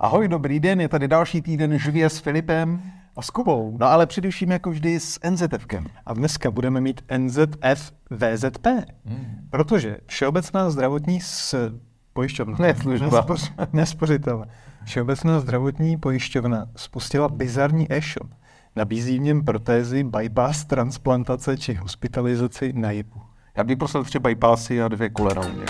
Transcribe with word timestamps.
Ahoj, 0.00 0.28
dobrý 0.28 0.60
den, 0.60 0.80
je 0.80 0.88
tady 0.88 1.08
další 1.08 1.42
týden 1.42 1.78
živě 1.78 2.10
s 2.10 2.18
Filipem. 2.18 2.82
A 3.16 3.22
s 3.22 3.30
Kubou. 3.30 3.76
No 3.80 3.86
ale 3.86 4.06
především 4.06 4.50
jako 4.50 4.70
vždy 4.70 5.00
s 5.00 5.20
NZFkem. 5.30 5.86
A 6.06 6.14
dneska 6.14 6.50
budeme 6.50 6.80
mít 6.80 7.00
NZF 7.18 7.92
VZP, 8.10 8.66
hmm. 9.04 9.48
protože 9.50 9.96
Všeobecná 10.06 10.70
zdravotní 10.70 11.20
s 11.20 11.72
pojišťovna. 12.12 12.56
Ne, 12.60 12.74
služba. 12.74 13.06
Nespoř, 13.06 13.52
nespořitelná. 13.72 14.46
Všeobecná 14.84 15.40
zdravotní 15.40 15.96
pojišťovna 15.96 16.66
spustila 16.76 17.28
bizarní 17.28 17.92
e-shop. 17.92 18.30
Nabízí 18.76 19.18
v 19.18 19.22
něm 19.22 19.44
protézy, 19.44 20.04
bypass, 20.04 20.64
transplantace 20.64 21.56
či 21.56 21.74
hospitalizaci 21.74 22.72
na 22.72 22.90
JIPu. 22.90 23.20
Já 23.56 23.64
bych 23.64 23.78
prosil 23.78 24.04
tři 24.04 24.18
bypassy 24.18 24.82
a 24.82 24.88
dvě 24.88 25.10
kolerauny. 25.10 25.64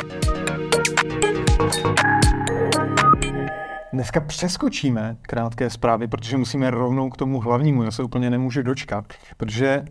Dneska 3.97 4.21
přeskočíme 4.21 5.17
krátké 5.23 5.71
zprávy, 5.71 6.09
protože 6.09 6.37
musíme 6.37 6.71
rovnou 6.71 7.11
k 7.11 7.17
tomu 7.17 7.41
hlavnímu. 7.41 7.83
Já 7.83 7.91
se 7.91 8.03
úplně 8.03 8.31
nemůžu 8.31 8.63
dočkat, 8.63 9.05
protože 9.37 9.85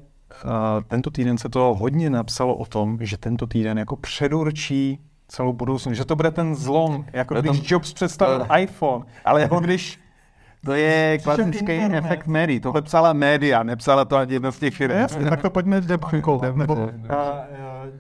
uh, 0.46 0.52
tento 0.88 1.12
týden 1.12 1.38
se 1.38 1.50
to 1.50 1.76
hodně 1.80 2.10
napsalo 2.10 2.56
o 2.56 2.66
tom, 2.66 2.98
že 3.02 3.18
tento 3.18 3.48
týden 3.48 3.78
jako 3.78 3.96
předurčí 3.96 5.00
celou 5.28 5.54
budoucnost, 5.54 5.96
že 5.96 6.06
to 6.06 6.16
bude 6.16 6.32
ten 6.32 6.56
zlom, 6.56 7.06
jako 7.14 7.36
To 7.36 7.42
když 7.42 7.60
to- 7.60 7.66
Jobs 7.68 7.94
představil 7.94 8.40
to- 8.46 8.56
iPhone, 8.58 9.06
ale 9.26 9.42
jako 9.42 9.60
když 9.60 10.00
To 10.66 10.74
je 10.74 11.18
klasický 11.24 11.72
efekt 11.72 12.28
médií. 12.28 12.60
Tohle 12.60 12.82
psala 12.82 13.14
média, 13.14 13.64
nepsala 13.64 14.06
to 14.06 14.18
ani 14.18 14.34
jedna 14.34 14.52
z 14.52 14.60
těch 14.60 14.76
firm. 14.76 14.94
Jasně, 14.98 15.30
tak 15.30 15.42
to 15.42 15.50
pojďme 15.50 15.82
a, 17.10 17.44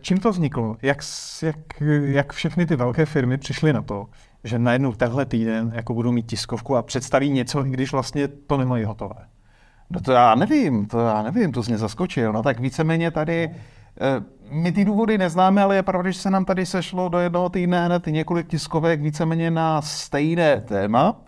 čím 0.01 0.17
to 0.17 0.31
vzniklo? 0.31 0.75
Jak, 0.81 0.97
jak, 1.41 1.55
jak 2.03 2.33
všechny 2.33 2.65
ty 2.65 2.75
velké 2.75 3.05
firmy 3.05 3.37
přišly 3.37 3.73
na 3.73 3.81
to, 3.81 4.05
že 4.45 4.59
najednou 4.59 4.93
tenhle 4.93 5.25
týden 5.25 5.71
jako 5.75 5.93
budou 5.93 6.11
mít 6.11 6.25
tiskovku 6.25 6.75
a 6.75 6.81
představí 6.81 7.29
něco, 7.29 7.65
i 7.65 7.69
když 7.69 7.91
vlastně 7.91 8.27
to 8.27 8.57
nemají 8.57 8.83
hotové? 8.83 9.15
No 9.89 9.99
to 9.99 10.11
já 10.11 10.35
nevím, 10.35 10.85
to 10.85 10.99
já 10.99 11.21
nevím, 11.21 11.51
to 11.51 11.63
jsi 11.63 11.71
mě 11.71 11.77
zaskočil. 11.77 12.33
No 12.33 12.43
tak 12.43 12.59
víceméně 12.59 13.11
tady, 13.11 13.49
eh, 14.01 14.23
my 14.51 14.71
ty 14.71 14.85
důvody 14.85 15.17
neznáme, 15.17 15.63
ale 15.63 15.75
je 15.75 15.83
pravda, 15.83 16.11
že 16.11 16.19
se 16.19 16.29
nám 16.29 16.45
tady 16.45 16.65
sešlo 16.65 17.09
do 17.09 17.19
jednoho 17.19 17.49
týdne 17.49 17.85
hned 17.85 18.05
několik 18.07 18.47
tiskovek 18.47 19.01
víceméně 19.01 19.51
na 19.51 19.81
stejné 19.81 20.61
téma. 20.61 21.21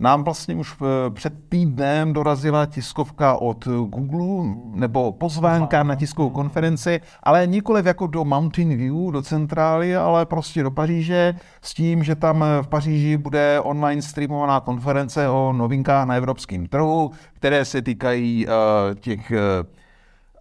Nám 0.00 0.24
vlastně 0.24 0.54
už 0.54 0.74
eh, 0.80 1.10
před 1.10 1.32
týdnem 1.48 2.12
dorazila 2.12 2.66
tiskovka 2.66 3.34
od 3.34 3.64
Google, 3.64 4.54
nebo 4.74 5.12
pozvánka 5.12 5.82
na 5.82 5.94
tiskovou 5.94 6.30
konferenci, 6.30 7.00
ale 7.22 7.46
nikoliv 7.46 7.86
jako 7.86 8.06
do 8.06 8.24
Mountain 8.24 8.76
View, 8.76 9.12
do 9.12 9.22
centrály, 9.22 9.96
ale 9.96 10.26
prostě 10.26 10.62
do 10.62 10.70
Paříže, 10.70 11.34
s 11.62 11.74
tím, 11.74 12.04
že 12.04 12.14
tam 12.14 12.44
v 12.62 12.66
Paříži 12.66 13.16
bude 13.16 13.60
online 13.60 14.02
streamovaná 14.02 14.60
konference 14.60 15.28
o 15.28 15.52
novinkách 15.52 16.06
na 16.06 16.14
evropském 16.14 16.66
trhu, 16.66 17.10
které 17.32 17.64
se 17.64 17.82
týkají 17.82 18.46
uh, 18.46 18.52
těch 18.94 19.32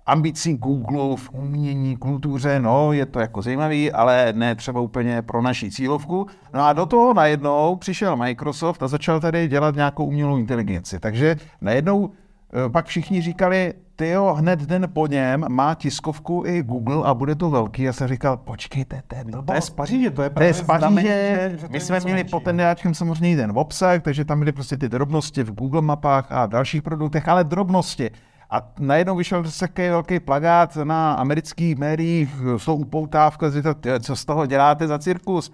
ambicí 0.07 0.53
Google 0.53 1.17
v 1.17 1.29
umění, 1.33 1.97
kultuře, 1.97 2.59
no, 2.59 2.93
je 2.93 3.05
to 3.05 3.19
jako 3.19 3.41
zajímavý, 3.41 3.91
ale 3.91 4.33
ne 4.35 4.55
třeba 4.55 4.81
úplně 4.81 5.21
pro 5.21 5.41
naši 5.41 5.71
cílovku. 5.71 6.27
No 6.53 6.65
a 6.65 6.73
do 6.73 6.85
toho 6.85 7.13
najednou 7.13 7.75
přišel 7.75 8.15
Microsoft 8.15 8.83
a 8.83 8.87
začal 8.87 9.19
tady 9.19 9.47
dělat 9.47 9.75
nějakou 9.75 10.05
umělou 10.05 10.37
inteligenci. 10.37 10.99
Takže 10.99 11.35
najednou 11.61 12.09
eh, 12.09 12.69
pak 12.69 12.85
všichni 12.85 13.21
říkali, 13.21 13.73
ty 13.95 14.09
jo, 14.09 14.33
hned 14.33 14.59
den 14.59 14.89
po 14.93 15.07
něm 15.07 15.45
má 15.49 15.75
tiskovku 15.75 16.43
i 16.45 16.63
Google 16.63 17.03
a 17.05 17.13
bude 17.13 17.35
to 17.35 17.49
velký. 17.49 17.83
Já 17.83 17.93
jsem 17.93 18.07
říkal, 18.07 18.37
počkejte, 18.37 19.01
to 19.07 19.15
je 19.15 19.25
To 19.45 19.53
je 19.53 19.61
z 19.61 19.69
Paříže, 19.69 20.09
to 20.09 20.21
je 20.21 20.29
to 20.29 20.43
je 20.43 20.53
z 20.53 20.61
právě 20.61 20.79
znamení, 20.79 21.07
Paříže, 21.07 21.51
že 21.51 21.67
to 21.67 21.71
my 21.71 21.79
jsme 21.79 21.99
měli 21.99 22.23
pod 22.23 22.43
tendáčkem 22.43 22.93
samozřejmě 22.93 23.37
ten 23.37 23.51
obsah, 23.55 24.01
takže 24.01 24.25
tam 24.25 24.39
byly 24.39 24.51
prostě 24.51 24.77
ty 24.77 24.89
drobnosti 24.89 25.43
v 25.43 25.51
Google 25.51 25.81
mapách 25.81 26.31
a 26.31 26.45
v 26.45 26.49
dalších 26.49 26.81
produktech, 26.81 27.27
ale 27.27 27.43
drobnosti. 27.43 28.11
A 28.49 28.71
najednou 28.79 29.15
vyšel 29.15 29.43
takový 29.59 29.89
velký 29.89 30.19
plagát 30.19 30.75
na 30.75 31.13
amerických 31.13 31.77
médiích 31.77 32.29
že 33.53 33.61
to, 33.61 33.73
co 33.99 34.15
z 34.15 34.25
toho 34.25 34.45
děláte 34.45 34.87
za 34.87 34.99
cirkus. 34.99 35.51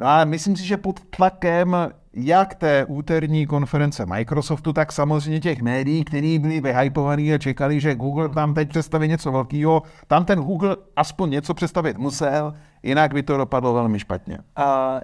No 0.00 0.06
a 0.06 0.24
myslím 0.24 0.56
si, 0.56 0.64
že 0.66 0.76
pod 0.76 1.00
tlakem 1.16 1.76
jak 2.14 2.54
té 2.54 2.84
úterní 2.84 3.46
konference 3.46 4.06
Microsoftu, 4.06 4.72
tak 4.72 4.92
samozřejmě 4.92 5.40
těch 5.40 5.62
médií, 5.62 6.04
který 6.04 6.38
byli 6.38 6.60
vyhypovaní 6.60 7.34
a 7.34 7.38
čekali, 7.38 7.80
že 7.80 7.94
Google 7.94 8.28
tam 8.28 8.54
teď 8.54 8.68
představí 8.68 9.08
něco 9.08 9.32
velkého, 9.32 9.82
tam 10.06 10.24
ten 10.24 10.38
Google 10.38 10.76
aspoň 10.96 11.30
něco 11.30 11.54
představit 11.54 11.98
musel, 11.98 12.54
jinak 12.82 13.14
by 13.14 13.22
to 13.22 13.36
dopadlo 13.36 13.74
velmi 13.74 13.98
špatně. 13.98 14.38
A 14.56 15.00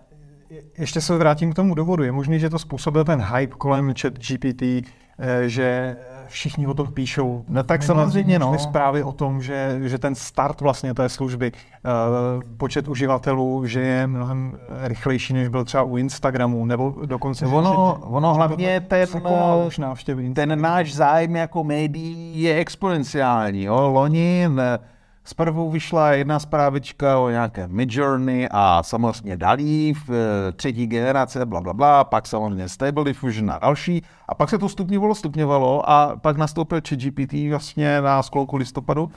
je- 0.51 0.62
ještě 0.78 1.01
se 1.01 1.19
vrátím 1.19 1.53
k 1.53 1.56
tomu 1.56 1.75
důvodu. 1.75 2.03
Je 2.03 2.12
možný, 2.12 2.39
že 2.41 2.51
to 2.51 2.59
způsobil 2.59 3.05
ten 3.05 3.22
hype 3.22 3.55
kolem 3.59 3.95
chat 4.01 4.12
GPT, 4.19 4.62
eh, 5.19 5.49
že 5.49 5.97
všichni 6.27 6.67
o 6.67 6.75
tom 6.75 6.87
píšou. 6.87 7.45
No 7.49 7.62
tak 7.62 7.81
Minule 7.81 7.97
samozřejmě, 8.05 8.39
no. 8.39 8.59
zprávy 8.59 9.03
o 9.03 9.12
tom, 9.12 9.43
že, 9.43 9.79
že 9.83 9.99
ten 9.99 10.15
start 10.15 10.61
vlastně 10.61 10.95
té 10.95 11.09
služby, 11.09 11.53
eh, 11.55 11.91
počet 12.57 12.89
uživatelů, 12.89 13.67
že 13.67 13.81
je 13.81 14.07
mnohem 14.07 14.59
rychlejší, 14.83 15.34
než 15.34 15.49
byl 15.49 15.65
třeba 15.65 15.83
u 15.83 15.97
Instagramu, 15.97 16.65
nebo 16.65 16.95
dokonce... 17.07 17.47
Ono, 17.47 17.99
ono 18.03 18.34
hlavně 18.34 18.81
ten, 18.81 19.09
návštěvy. 19.79 20.31
ten 20.31 20.61
náš 20.61 20.95
zájem 20.95 21.37
jako 21.37 21.65
médií 21.65 22.43
je 22.43 22.55
exponenciální. 22.55 23.63
Jo? 23.63 23.91
Loni 23.93 24.49
ne, 24.49 24.79
zprvu 25.25 25.71
vyšla 25.71 26.12
jedna 26.12 26.39
zprávička 26.39 27.19
o 27.19 27.31
nějakém 27.31 27.73
Midjourney 27.73 28.49
a 28.51 28.83
samozřejmě 28.83 29.37
Dalí 29.37 29.95
v 29.95 30.11
eh, 30.11 30.53
třetí 30.53 30.87
generace, 30.87 31.47
bla, 31.47 31.61
bla, 31.61 31.73
bla, 31.73 32.05
pak 32.05 32.27
samozřejmě 32.27 32.69
Stable 32.69 33.05
Diffusion 33.05 33.51
a 33.51 33.59
další. 33.59 34.03
A 34.29 34.34
pak 34.34 34.51
se 34.51 34.59
to 34.59 34.69
stupňovalo, 34.69 35.15
stupňovalo 35.15 35.91
a 35.91 36.17
pak 36.17 36.37
nastoupil 36.37 36.81
ChatGPT 36.89 37.33
vlastně 37.51 38.01
na 38.01 38.23
sklonku 38.23 38.57
listopadu. 38.57 39.11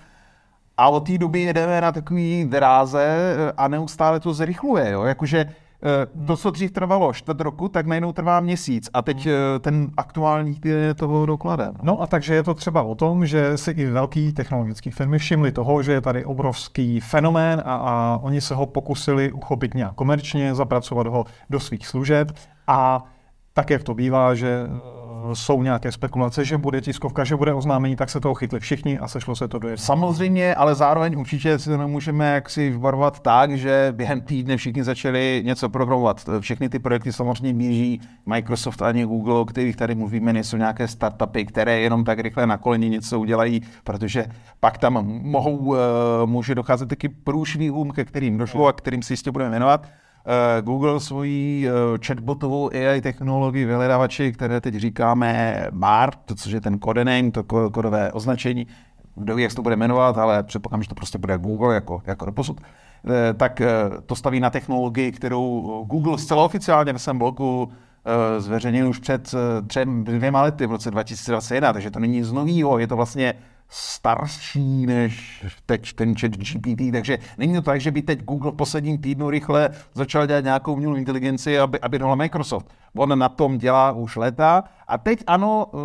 A 0.78 0.90
od 0.90 1.07
té 1.07 1.17
doby 1.17 1.41
jedeme 1.41 1.81
na 1.81 1.91
takový 1.91 2.46
dráze 2.46 3.03
eh, 3.03 3.51
a 3.57 3.67
neustále 3.67 4.19
to 4.19 4.34
zrychluje. 4.34 4.91
Jo? 4.91 5.03
Jakože 5.03 5.46
to, 6.27 6.38
co 6.38 6.51
dřív 6.51 6.71
trvalo 6.71 7.13
čtvrt 7.13 7.41
roku, 7.41 7.67
tak 7.67 7.85
najednou 7.85 8.13
trvá 8.13 8.39
měsíc. 8.39 8.89
A 8.93 9.01
teď 9.01 9.25
eh, 9.25 9.59
ten 9.59 9.91
aktuální 9.97 10.55
týden 10.55 10.83
je 10.83 10.93
toho 10.93 11.25
dokladem. 11.25 11.73
No 11.83 12.01
a 12.01 12.07
takže 12.07 12.35
je 12.35 12.43
to 12.43 12.53
třeba 12.53 12.81
o 12.81 12.95
tom, 12.95 13.25
že 13.25 13.57
si 13.57 13.71
i 13.71 13.85
velký 13.85 14.33
technologické 14.33 14.91
firmy 14.91 15.19
všimly 15.19 15.51
toho, 15.51 15.83
že 15.83 15.91
je 15.91 16.01
tady 16.01 16.25
obrovský 16.25 16.99
fenomén 16.99 17.61
a, 17.66 17.75
a 17.75 18.19
oni 18.21 18.41
se 18.41 18.55
ho 18.55 18.66
pokusili 18.66 19.31
uchopit 19.31 19.73
nějak 19.73 19.93
komerčně, 19.93 20.55
zapracovat 20.55 21.07
ho 21.07 21.25
do 21.49 21.59
svých 21.59 21.87
služeb 21.87 22.31
a 22.67 23.03
tak, 23.53 23.69
jak 23.69 23.83
to 23.83 23.93
bývá, 23.93 24.35
že 24.35 24.67
eh, 24.67 24.97
jsou 25.33 25.63
nějaké 25.63 25.91
spekulace, 25.91 26.45
že 26.45 26.57
bude 26.57 26.81
tiskovka, 26.81 27.23
že 27.23 27.35
bude 27.35 27.53
oznámení, 27.53 27.95
tak 27.95 28.09
se 28.09 28.19
toho 28.19 28.35
chytli 28.35 28.59
všichni 28.59 28.99
a 28.99 29.07
sešlo 29.07 29.35
se 29.35 29.47
to 29.47 29.59
do 29.59 29.67
jednoho. 29.67 29.85
Samozřejmě, 29.85 30.55
ale 30.55 30.75
zároveň 30.75 31.19
určitě 31.19 31.59
si 31.59 31.69
to 31.69 31.77
nemůžeme 31.77 32.33
jaksi 32.33 32.71
vbarovat 32.71 33.19
tak, 33.19 33.57
že 33.57 33.93
během 33.95 34.21
týdne 34.21 34.57
všichni 34.57 34.83
začali 34.83 35.41
něco 35.45 35.69
programovat. 35.69 36.29
Všechny 36.39 36.69
ty 36.69 36.79
projekty 36.79 37.13
samozřejmě 37.13 37.53
běží. 37.53 38.01
Microsoft 38.25 38.81
ani 38.81 39.05
Google, 39.05 39.33
o 39.33 39.45
kterých 39.45 39.75
tady 39.75 39.95
mluvíme, 39.95 40.33
nejsou 40.33 40.57
nějaké 40.57 40.87
startupy, 40.87 41.45
které 41.45 41.79
jenom 41.79 42.03
tak 42.03 42.19
rychle 42.19 42.47
na 42.47 42.57
koleně 42.57 42.89
něco 42.89 43.19
udělají, 43.19 43.61
protože 43.83 44.25
pak 44.59 44.77
tam 44.77 44.93
mohou, 45.07 45.75
eh, 45.75 45.79
může 46.25 46.55
docházet 46.55 46.89
taky 46.89 47.09
průšvihům, 47.09 47.91
ke 47.91 48.05
kterým 48.05 48.37
došlo 48.37 48.67
a 48.67 48.73
kterým 48.73 49.01
si 49.01 49.13
jistě 49.13 49.31
budeme 49.31 49.51
jmenovat. 49.51 49.87
Eh, 50.29 50.61
Google 50.61 50.99
svoji 50.99 51.67
eh, 51.67 51.71
chatbotovou 52.07 52.69
AI 52.69 53.01
technologii 53.01 53.65
vyhledávači, 53.65 54.31
které 54.31 54.61
teď 54.61 54.75
říkáme 54.75 55.67
BART, 55.71 56.19
což 56.35 56.51
je 56.51 56.61
ten 56.61 56.79
codename, 56.79 57.31
to 57.31 57.43
ko- 57.43 57.71
kodové 57.71 58.11
označení, 58.11 58.67
kdo 59.16 59.35
ví, 59.35 59.43
jak 59.43 59.51
se 59.51 59.55
to 59.55 59.61
bude 59.61 59.75
jmenovat, 59.75 60.17
ale 60.17 60.43
předpokládám, 60.43 60.83
že 60.83 60.89
to 60.89 60.95
prostě 60.95 61.17
bude 61.17 61.37
Google 61.37 61.75
jako, 61.75 62.01
jako 62.05 62.25
doposud, 62.25 62.61
eh, 62.61 63.33
tak 63.33 63.61
to 64.05 64.16
staví 64.16 64.39
na 64.39 64.49
technologii, 64.49 65.11
kterou 65.11 65.61
Google 65.89 66.17
zcela 66.17 66.43
oficiálně 66.45 66.93
ve 66.93 66.99
svém 66.99 67.17
blogu 67.17 67.71
eh, 68.05 68.41
zveřejnil 68.41 68.89
už 68.89 68.99
před 68.99 69.35
třem, 69.67 70.03
dvěma 70.03 70.41
lety 70.41 70.66
v 70.67 70.72
roce 70.72 70.91
2021, 70.91 71.73
takže 71.73 71.91
to 71.91 71.99
není 71.99 72.17
nic 72.17 72.31
nového, 72.31 72.79
je 72.79 72.87
to 72.87 72.96
vlastně 72.96 73.34
starší 73.69 74.85
než 74.85 75.46
teď 75.66 75.93
ten 75.93 76.16
chat 76.16 76.31
GPT, 76.31 76.91
takže 76.91 77.17
není 77.37 77.53
to 77.53 77.61
tak, 77.61 77.81
že 77.81 77.91
by 77.91 78.02
teď 78.02 78.23
Google 78.23 78.52
v 78.52 78.55
posledním 78.55 78.97
týdnu 78.97 79.29
rychle 79.29 79.69
začal 79.93 80.28
dělat 80.28 80.43
nějakou 80.43 80.73
umělou 80.73 80.96
inteligenci, 80.96 81.59
aby, 81.59 81.79
aby 81.79 81.99
dala 81.99 82.16
Microsoft. 82.16 82.67
On 82.97 83.19
na 83.19 83.29
tom 83.29 83.58
dělá 83.58 83.91
už 83.91 84.16
léta 84.16 84.64
a 84.87 84.97
teď 84.97 85.23
ano, 85.28 85.67
eh, 85.73 85.78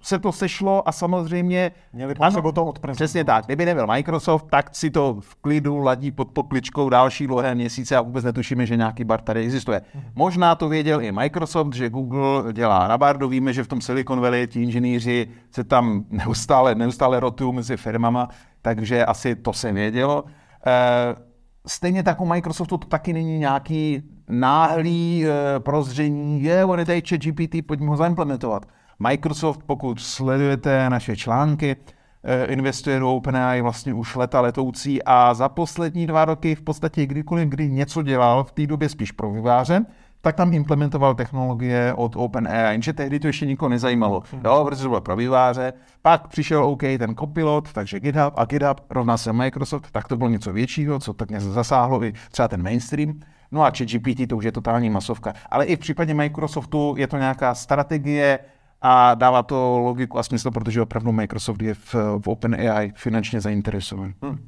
se 0.00 0.18
to 0.18 0.32
sešlo 0.32 0.88
a 0.88 0.92
samozřejmě... 0.92 1.72
Měli 1.92 2.14
ano, 2.14 2.30
potřebu 2.30 2.52
to 2.52 2.64
odprezentovat. 2.64 2.96
Přesně 2.96 3.24
tak. 3.24 3.44
Kdyby 3.44 3.64
nebyl 3.64 3.86
Microsoft, 3.86 4.46
tak 4.50 4.76
si 4.76 4.90
to 4.90 5.16
v 5.20 5.34
klidu 5.34 5.78
ladí 5.78 6.10
pod 6.10 6.28
pokličkou 6.28 6.88
další 6.88 7.26
dlouhé 7.26 7.54
měsíce 7.54 7.96
a 7.96 8.00
vůbec 8.00 8.24
netušíme, 8.24 8.66
že 8.66 8.76
nějaký 8.76 9.04
bar 9.04 9.20
tady 9.20 9.40
existuje. 9.40 9.80
Možná 10.14 10.54
to 10.54 10.68
věděl 10.68 11.00
i 11.00 11.12
Microsoft, 11.12 11.74
že 11.74 11.90
Google 11.90 12.52
dělá 12.52 12.88
na 12.88 12.98
bardu. 12.98 13.28
Víme, 13.28 13.52
že 13.52 13.64
v 13.64 13.68
tom 13.68 13.80
Silicon 13.80 14.20
Valley 14.20 14.46
ti 14.46 14.62
inženýři 14.62 15.28
se 15.50 15.64
tam 15.64 16.04
neustále, 16.10 16.74
neustále 16.74 17.20
rotují 17.28 17.54
mezi 17.54 17.76
firmama, 17.76 18.28
takže 18.62 19.04
asi 19.04 19.36
to 19.36 19.52
se 19.52 19.72
vědělo. 19.72 20.24
Eh, 20.66 21.28
Stejně 21.68 22.02
tak 22.02 22.20
u 22.20 22.26
Microsoftu 22.26 22.78
to 22.78 22.88
taky 22.88 23.12
není 23.12 23.38
nějaký 23.38 24.02
náhlý 24.28 25.26
e, 25.26 25.60
prozření, 25.60 26.42
je, 26.42 26.64
on 26.64 26.78
je 26.78 26.84
tady 26.84 27.02
GPT, 27.02 27.66
pojďme 27.66 27.88
ho 27.88 27.96
zaimplementovat. 27.96 28.66
Microsoft, 28.98 29.60
pokud 29.66 30.00
sledujete 30.00 30.90
naše 30.90 31.16
články, 31.16 31.76
e, 32.24 32.44
investuje 32.44 32.98
do 32.98 33.16
OpenAI 33.16 33.62
vlastně 33.62 33.94
už 33.94 34.16
leta 34.16 34.40
letoucí 34.40 35.02
a 35.02 35.34
za 35.34 35.48
poslední 35.48 36.06
dva 36.06 36.24
roky 36.24 36.54
v 36.54 36.62
podstatě 36.62 37.06
kdykoliv, 37.06 37.48
kdy 37.48 37.70
něco 37.70 38.02
dělal, 38.02 38.44
v 38.44 38.52
té 38.52 38.66
době 38.66 38.88
spíš 38.88 39.12
pro 39.12 39.30
výváře, 39.30 39.84
tak 40.20 40.36
tam 40.36 40.54
implementoval 40.54 41.14
technologie 41.14 41.92
od 41.96 42.16
OpenAI, 42.16 42.74
jenže 42.74 42.92
tehdy 42.92 43.20
to 43.20 43.26
ještě 43.26 43.46
nikoho 43.46 43.68
nezajímalo. 43.68 44.22
Hmm. 44.32 44.42
Jo, 44.44 44.64
protože 44.64 44.82
to 44.82 44.88
bylo 44.88 45.00
pro 45.00 45.16
výváře. 45.16 45.72
Pak 46.02 46.28
přišel 46.28 46.64
OK 46.64 46.82
ten 46.98 47.14
copilot, 47.14 47.72
takže 47.72 48.00
GitHub 48.00 48.34
a 48.36 48.44
GitHub 48.44 48.80
rovná 48.90 49.16
se 49.16 49.32
Microsoft, 49.32 49.90
tak 49.92 50.08
to 50.08 50.16
bylo 50.16 50.30
něco 50.30 50.52
většího, 50.52 50.98
co 50.98 51.12
tak 51.12 51.40
zasáhlo 51.40 52.04
i 52.04 52.12
třeba 52.30 52.48
ten 52.48 52.62
mainstream. 52.62 53.20
No 53.52 53.62
a 53.62 53.70
ChatGPT 53.70 54.28
to 54.28 54.36
už 54.36 54.44
je 54.44 54.52
totální 54.52 54.90
masovka. 54.90 55.32
Ale 55.50 55.64
i 55.64 55.76
v 55.76 55.78
případě 55.78 56.14
Microsoftu 56.14 56.94
je 56.98 57.06
to 57.06 57.16
nějaká 57.16 57.54
strategie 57.54 58.38
a 58.82 59.14
dává 59.14 59.42
to 59.42 59.78
logiku 59.78 60.18
a 60.18 60.22
smysl, 60.22 60.50
protože 60.50 60.82
opravdu 60.82 61.12
Microsoft 61.12 61.62
je 61.62 61.74
v, 61.74 61.94
v 61.94 62.28
OpenAI 62.28 62.92
finančně 62.94 63.40
zainteresovaný. 63.40 64.14
Hmm. 64.22 64.38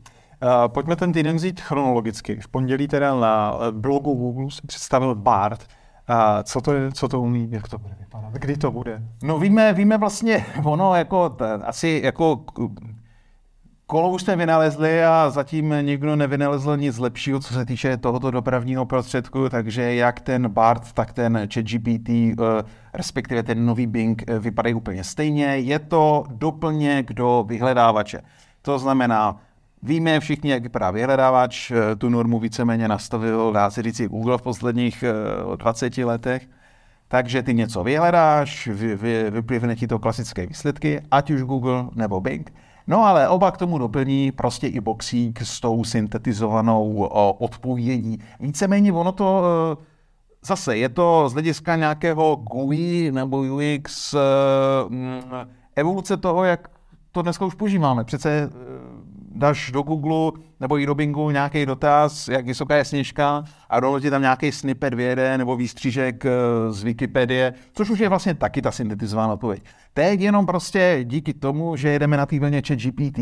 Uh, 0.43 0.69
pojďme 0.69 0.97
ten 0.97 1.13
týden 1.13 1.37
vzít 1.37 1.61
chronologicky. 1.61 2.41
V 2.41 2.49
pondělí 2.49 2.89
teda 2.89 3.15
na 3.15 3.59
blogu 3.71 4.15
Google 4.15 4.51
se 4.51 4.61
představil 4.67 5.15
BART. 5.15 5.67
Uh, 6.11 6.17
co 6.43 6.61
to 6.61 6.73
je, 6.73 6.93
co 6.93 7.09
to 7.09 7.21
umí, 7.21 7.49
jak 7.51 7.69
to 7.69 7.79
bude 7.79 7.95
vypadat, 8.01 8.33
kdy 8.33 8.57
to 8.57 8.71
bude? 8.71 9.03
No 9.23 9.39
víme, 9.39 9.73
víme 9.73 9.99
vlastně, 9.99 10.47
ono 10.65 10.95
jako, 10.95 11.29
t, 11.29 11.55
asi 11.55 12.01
jako 12.05 12.45
Kolo 13.91 14.11
už 14.11 14.23
jsme 14.23 14.37
vynalezli 14.37 15.05
a 15.05 15.31
zatím 15.31 15.75
nikdo 15.83 16.17
nevynalezl 16.17 16.77
nic 16.77 16.99
lepšího, 16.99 17.41
co 17.41 17.55
se 17.55 17.65
týče 17.65 17.97
tohoto 17.97 18.31
dopravního 18.31 18.87
prostředku, 18.87 19.49
takže 19.49 19.95
jak 19.95 20.21
ten 20.21 20.49
BART, 20.49 20.93
tak 20.93 21.13
ten 21.13 21.49
ChatGPT, 21.55 22.09
eh, 22.09 22.35
respektive 22.95 23.43
ten 23.43 23.67
nový 23.67 23.87
Bing, 23.87 24.25
eh, 24.27 24.39
vypadají 24.39 24.75
úplně 24.75 25.05
stejně. 25.05 25.45
Je 25.45 25.79
to 25.79 26.25
doplněk 26.29 27.13
do 27.13 27.45
vyhledávače. 27.49 28.21
To 28.63 28.79
znamená, 28.79 29.41
Víme 29.83 30.21
všichni, 30.21 30.51
jak 30.51 30.63
vypadá 30.63 30.91
vyhledávač, 30.91 31.71
eh, 31.71 31.97
tu 31.97 32.09
normu 32.09 32.39
víceméně 32.39 32.89
nastavil, 32.89 33.53
dá 33.53 33.71
se 33.71 33.83
říct, 33.83 34.01
Google 34.01 34.39
v 34.39 34.43
posledních 34.43 35.05
20 35.57 36.05
letech. 36.05 36.49
Takže 37.09 37.43
ty 37.43 37.55
něco 37.55 37.83
vyhledáš, 37.85 38.67
vy, 38.67 38.97
vy, 38.97 39.31
vyplivne 39.31 39.77
ti 39.77 39.87
to 39.87 39.99
klasické 39.99 40.47
výsledky, 40.47 41.03
ať 41.11 41.31
už 41.31 41.43
Google 41.43 41.85
nebo 41.95 42.21
Bing. 42.21 42.53
No 42.87 43.05
ale 43.05 43.29
oba 43.29 43.51
k 43.51 43.57
tomu 43.57 43.79
doplní 43.79 44.33
prostě 44.33 44.67
i 44.67 44.81
boxík 44.81 45.41
s 45.41 45.61
tou 45.61 45.85
syntetizovanou 45.85 47.09
odpovědí. 47.39 48.19
Víceméně 48.41 48.93
ono 48.93 49.13
to 49.13 49.43
e, 49.45 49.85
zase 50.47 50.77
je 50.77 50.89
to 50.89 51.29
z 51.29 51.33
hlediska 51.33 51.77
nějakého 51.77 52.37
GUI 52.37 53.13
nebo 53.13 53.39
UX 53.39 54.15
e, 54.15 54.19
evoluce 55.77 56.17
toho, 56.17 56.45
jak 56.45 56.69
to 57.13 57.23
dneska 57.23 57.45
už 57.45 57.55
používáme. 57.55 58.05
Přece 58.05 58.51
dáš 59.41 59.71
do 59.71 59.83
Google 59.83 60.43
nebo 60.61 60.79
i 60.79 60.87
do 60.87 60.95
Bingu 60.95 61.31
nějaký 61.31 61.67
dotaz, 61.67 62.29
jak 62.29 62.47
vysoká 62.47 62.77
je 62.77 62.85
sněžka 62.85 63.45
a 63.71 63.81
rovnou 63.81 64.01
ti 64.01 64.11
tam 64.11 64.23
nějaký 64.23 64.53
snippet 64.53 64.95
vyjede 64.95 65.39
nebo 65.39 65.57
výstřížek 65.57 66.25
eh, 66.25 66.31
z 66.71 66.83
Wikipedie, 66.83 67.55
což 67.73 67.91
už 67.91 67.99
je 67.99 68.09
vlastně 68.09 68.35
taky 68.35 68.63
ta 68.63 68.71
syntetizovaná 68.71 69.33
odpověď. 69.33 69.63
Teď 69.95 70.21
jenom 70.21 70.47
prostě 70.47 71.01
díky 71.05 71.35
tomu, 71.35 71.77
že 71.77 71.89
jedeme 71.89 72.17
na 72.17 72.27
té 72.27 72.41
vlně 72.41 72.63
chat 72.67 72.79
GPT, 72.79 73.19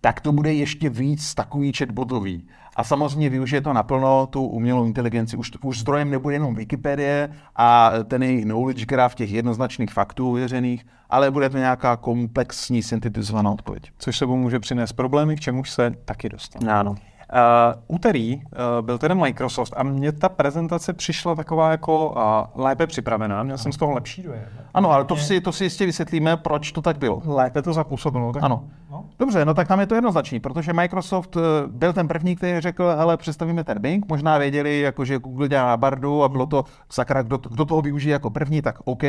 tak 0.00 0.20
to 0.20 0.32
bude 0.32 0.54
ještě 0.54 0.90
víc 0.90 1.34
takový 1.34 1.72
chatbotový. 1.72 2.46
A 2.78 2.84
samozřejmě 2.84 3.30
využije 3.30 3.60
to 3.60 3.72
naplno, 3.72 4.26
tu 4.26 4.46
umělou 4.46 4.86
inteligenci. 4.86 5.36
Už, 5.36 5.50
už 5.62 5.80
zdrojem 5.80 6.10
nebude 6.10 6.34
jenom 6.34 6.54
Wikipedie 6.54 7.28
a 7.56 7.92
ten 8.04 8.22
jejich 8.22 8.44
knowledge 8.44 8.86
graph 8.86 9.14
těch 9.14 9.30
jednoznačných 9.30 9.92
faktů 9.92 10.28
uvěřených, 10.28 10.86
ale 11.10 11.30
bude 11.30 11.50
to 11.50 11.58
nějaká 11.58 11.96
komplexní 11.96 12.82
syntetizovaná 12.82 13.50
odpověď. 13.50 13.90
Což 13.98 14.18
sebou 14.18 14.36
může 14.36 14.60
přinést 14.60 14.92
problémy, 14.92 15.36
k 15.36 15.40
čemu 15.40 15.64
se 15.64 15.92
taky 16.04 16.28
dostane. 16.28 16.72
Ano. 16.72 16.94
Uh, 17.32 17.96
úterý 17.96 18.36
uh, 18.36 18.42
byl 18.86 18.98
tedy 18.98 19.14
Microsoft 19.14 19.74
a 19.76 19.82
mně 19.82 20.12
ta 20.12 20.28
prezentace 20.28 20.92
přišla 20.92 21.34
taková 21.34 21.70
jako 21.70 22.10
uh, 22.10 22.62
lépe 22.64 22.86
připravená, 22.86 23.42
měl 23.42 23.58
jsem 23.58 23.72
z 23.72 23.76
toho 23.76 23.92
lepší 23.92 24.22
dojem. 24.22 24.44
Ano, 24.74 24.90
ale 24.90 25.04
to 25.04 25.16
si, 25.16 25.40
to 25.40 25.52
si 25.52 25.64
jistě 25.64 25.86
vysvětlíme, 25.86 26.36
proč 26.36 26.72
to 26.72 26.82
tak 26.82 26.98
bylo. 26.98 27.22
Lépe 27.24 27.62
to 27.62 27.72
zapůsobilo. 27.72 28.32
Tak... 28.32 28.42
Ano. 28.42 28.64
No? 28.90 29.04
Dobře, 29.18 29.44
no 29.44 29.54
tak 29.54 29.68
tam 29.68 29.80
je 29.80 29.86
to 29.86 29.94
jednoznačný, 29.94 30.40
protože 30.40 30.72
Microsoft 30.72 31.36
byl 31.66 31.92
ten 31.92 32.08
první, 32.08 32.36
který 32.36 32.60
řekl, 32.60 32.84
ale 32.98 33.16
představíme 33.16 33.64
ten 33.64 33.80
Bing, 33.80 34.08
možná 34.08 34.38
věděli, 34.38 34.80
jako, 34.80 35.04
že 35.04 35.18
Google 35.18 35.48
dělá 35.48 35.76
bardu 35.76 36.22
a 36.22 36.28
bylo 36.28 36.46
to, 36.46 36.64
sakra, 36.90 37.22
kdo, 37.22 37.38
kdo 37.38 37.64
toho 37.64 37.82
využije 37.82 38.12
jako 38.12 38.30
první, 38.30 38.62
tak 38.62 38.78
OK, 38.84 39.02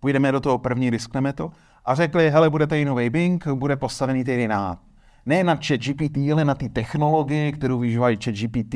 půjdeme 0.00 0.32
do 0.32 0.40
toho 0.40 0.58
první, 0.58 0.90
riskneme 0.90 1.32
to. 1.32 1.50
A 1.84 1.94
řekli, 1.94 2.30
hele, 2.30 2.50
bude 2.50 2.66
tady 2.66 2.84
nový 2.84 3.10
Bing, 3.10 3.48
bude 3.48 3.76
postavený 3.76 4.24
tedy 4.24 4.48
na 4.48 4.78
ne 5.26 5.44
na 5.44 5.58
ChatGPT, 5.66 6.16
ale 6.32 6.44
na 6.44 6.54
ty 6.54 6.68
technologie, 6.68 7.52
kterou 7.52 7.78
využívají 7.78 8.18
ChatGPT. 8.24 8.74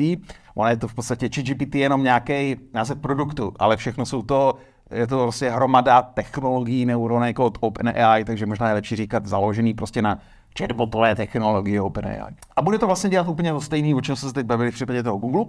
Ono 0.55 0.69
je 0.69 0.77
to 0.77 0.87
v 0.87 0.93
podstatě 0.93 1.29
ChatGPT 1.35 1.75
jenom 1.75 2.03
nějaký 2.03 2.55
název 2.73 2.97
produktu, 2.97 3.53
ale 3.59 3.77
všechno 3.77 4.05
jsou 4.05 4.21
to, 4.21 4.55
je 4.91 5.07
to 5.07 5.23
vlastně 5.23 5.49
hromada 5.51 6.01
technologií 6.01 6.85
neuronek 6.85 7.39
od 7.39 7.57
OpenAI, 7.59 8.25
takže 8.25 8.45
možná 8.45 8.67
je 8.67 8.73
lepší 8.73 8.95
říkat 8.95 9.25
založený 9.25 9.73
prostě 9.73 10.01
na 10.01 10.19
chatbotové 10.59 11.15
technologie 11.15 11.81
OpenAI. 11.81 12.35
A 12.55 12.61
bude 12.61 12.79
to 12.79 12.87
vlastně 12.87 13.09
dělat 13.09 13.27
úplně 13.27 13.51
to 13.51 13.61
stejný, 13.61 13.95
o 13.95 14.01
čem 14.01 14.15
se 14.15 14.33
teď 14.33 14.45
bavili 14.45 14.71
v 14.71 14.73
případě 14.73 15.03
toho 15.03 15.17
Google, 15.17 15.45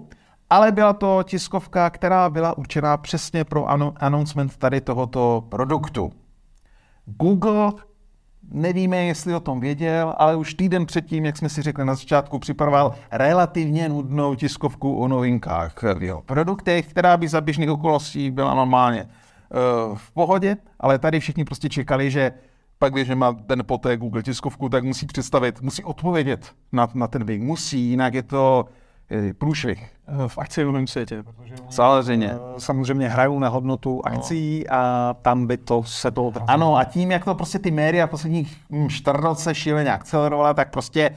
ale 0.50 0.72
byla 0.72 0.92
to 0.92 1.22
tiskovka, 1.22 1.90
která 1.90 2.30
byla 2.30 2.58
určená 2.58 2.96
přesně 2.96 3.44
pro 3.44 3.66
announcement 4.02 4.56
tady 4.56 4.80
tohoto 4.80 5.44
produktu. 5.48 6.12
Google 7.06 7.72
Nevíme, 8.50 8.96
jestli 8.96 9.34
o 9.34 9.40
tom 9.40 9.60
věděl, 9.60 10.14
ale 10.18 10.36
už 10.36 10.54
týden 10.54 10.86
předtím, 10.86 11.24
jak 11.24 11.36
jsme 11.36 11.48
si 11.48 11.62
řekli 11.62 11.84
na 11.84 11.94
začátku, 11.94 12.38
připravoval 12.38 12.94
relativně 13.10 13.88
nudnou 13.88 14.34
tiskovku 14.34 14.96
o 14.96 15.08
novinkách 15.08 15.82
v 15.98 16.02
jeho 16.02 16.22
produktech, 16.22 16.86
která 16.86 17.16
by 17.16 17.28
za 17.28 17.40
běžných 17.40 17.70
okolností 17.70 18.30
byla 18.30 18.54
normálně 18.54 19.02
uh, 19.02 19.96
v 19.96 20.10
pohodě, 20.10 20.56
ale 20.80 20.98
tady 20.98 21.20
všichni 21.20 21.44
prostě 21.44 21.68
čekali, 21.68 22.10
že 22.10 22.32
pak, 22.78 22.92
když 22.92 23.08
má 23.08 23.32
ten 23.32 23.62
poté 23.66 23.96
Google 23.96 24.22
tiskovku, 24.22 24.68
tak 24.68 24.84
musí 24.84 25.06
představit, 25.06 25.62
musí 25.62 25.84
odpovědět 25.84 26.52
na, 26.72 26.88
na 26.94 27.06
ten 27.06 27.24
Bing. 27.24 27.42
Musí, 27.42 27.80
jinak 27.80 28.14
je 28.14 28.22
to 28.22 28.64
průšvih. 29.38 29.90
V 30.26 30.38
akciovém 30.38 30.86
světě, 30.86 31.22
protože 31.22 31.54
samozřejmě. 31.70 32.32
Eh, 32.32 32.60
samozřejmě 32.60 33.08
hrajou 33.08 33.38
na 33.38 33.48
hodnotu 33.48 34.00
no. 34.06 34.12
akcí 34.12 34.64
no. 34.70 34.76
a 34.76 35.14
tam 35.22 35.46
by 35.46 35.56
to 35.56 35.82
se 35.82 36.10
to 36.10 36.26
odrazilo. 36.26 36.50
Ano, 36.50 36.76
a 36.76 36.84
tím, 36.84 37.10
jak 37.10 37.24
to 37.24 37.34
prostě 37.34 37.58
ty 37.58 37.70
média 37.70 38.06
v 38.06 38.10
posledních 38.10 38.56
14 38.88 39.42
se 39.42 39.54
šíleně 39.54 39.92
akcelerovala, 39.92 40.54
tak 40.54 40.70
prostě 40.70 41.10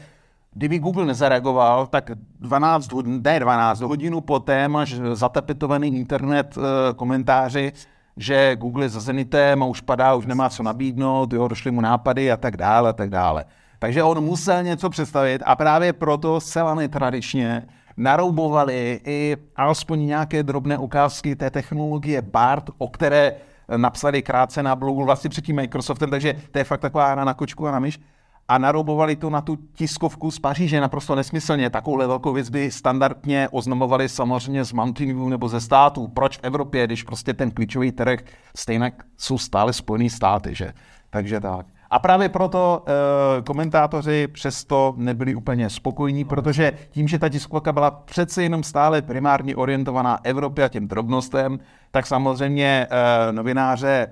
kdyby 0.53 0.79
Google 0.79 1.05
nezareagoval, 1.05 1.87
tak 1.87 2.11
12, 2.39 2.89
ne 3.05 3.39
12 3.39 3.81
hodinu 3.81 4.21
poté 4.21 4.67
máš 4.67 4.95
zatepetovaný 5.13 5.87
internet 5.87 6.57
eh, 6.57 6.93
komentáři, 6.93 7.71
že 8.17 8.55
Google 8.55 8.85
je 8.85 8.89
za 8.89 8.99
Zenitem 8.99 9.63
a 9.63 9.65
už 9.65 9.81
padá, 9.81 10.15
už 10.15 10.25
nemá 10.25 10.49
co 10.49 10.63
nabídnout, 10.63 11.33
jo, 11.33 11.47
došly 11.47 11.71
mu 11.71 11.81
nápady 11.81 12.31
a 12.31 12.37
tak 12.37 12.57
dále 12.57 12.89
a 12.89 12.93
tak 12.93 13.09
dále. 13.09 13.45
Takže 13.79 14.03
on 14.03 14.23
musel 14.23 14.63
něco 14.63 14.89
představit 14.89 15.41
a 15.45 15.55
právě 15.55 15.93
proto 15.93 16.39
zcela 16.41 16.75
netradičně 16.75 17.67
naroubovali 17.97 18.99
i 19.05 19.37
alespoň 19.55 20.05
nějaké 20.05 20.43
drobné 20.43 20.77
ukázky 20.77 21.35
té 21.35 21.49
technologie 21.49 22.21
BART, 22.21 22.69
o 22.77 22.87
které 22.87 23.35
napsali 23.77 24.21
krátce 24.21 24.63
na 24.63 24.75
blogu 24.75 25.05
vlastně 25.05 25.29
před 25.29 25.45
tím 25.45 25.55
Microsoftem, 25.55 26.09
takže 26.09 26.35
to 26.51 26.57
je 26.57 26.63
fakt 26.63 26.81
taková 26.81 27.11
hra 27.11 27.25
na 27.25 27.33
kočku 27.33 27.67
a 27.67 27.71
na 27.71 27.79
myš. 27.79 27.99
A 28.47 28.57
naroubovali 28.57 29.15
to 29.15 29.29
na 29.29 29.41
tu 29.41 29.55
tiskovku 29.55 30.31
z 30.31 30.39
Paříže 30.39 30.81
naprosto 30.81 31.15
nesmyslně. 31.15 31.69
Takovouhle 31.69 32.07
velkou 32.07 32.33
věc 32.33 32.49
by 32.49 32.71
standardně 32.71 33.49
oznamovali 33.51 34.09
samozřejmě 34.09 34.63
z 34.63 34.73
Mountain 34.73 35.17
View 35.17 35.29
nebo 35.29 35.49
ze 35.49 35.61
států. 35.61 36.07
Proč 36.07 36.37
v 36.37 36.43
Evropě, 36.43 36.87
když 36.87 37.03
prostě 37.03 37.33
ten 37.33 37.51
klíčový 37.51 37.91
trh 37.91 38.19
stejně 38.55 38.91
jsou 39.17 39.37
stále 39.37 39.73
Spojené 39.73 40.09
státy, 40.09 40.55
že? 40.55 40.73
Takže 41.09 41.39
tak. 41.39 41.65
A 41.91 41.99
právě 41.99 42.29
proto 42.29 42.83
e, 42.87 43.41
komentátoři 43.41 44.27
přesto 44.27 44.93
nebyli 44.97 45.35
úplně 45.35 45.69
spokojení, 45.69 46.25
protože 46.25 46.73
tím, 46.89 47.07
že 47.07 47.19
ta 47.19 47.29
tiskovka 47.29 47.71
byla 47.71 47.91
přece 47.91 48.43
jenom 48.43 48.63
stále 48.63 49.01
primárně 49.01 49.55
orientovaná 49.55 50.19
Evropě 50.23 50.65
a 50.65 50.67
těm 50.67 50.87
drobnostem, 50.87 51.59
tak 51.91 52.07
samozřejmě 52.07 52.87
e, 52.89 53.31
novináře 53.31 54.07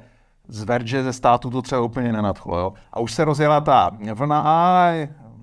z 0.48 0.64
Verge 0.64 1.04
ze 1.04 1.14
státu 1.14 1.50
to 1.50 1.62
třeba 1.62 1.82
úplně 1.82 2.12
nenadchlo. 2.14 2.60
Jo? 2.60 2.74
A 2.94 3.00
už 3.00 3.14
se 3.14 3.26
rozjela 3.26 3.62
ta 3.62 3.92
vlna, 4.14 4.44
a 4.46 4.92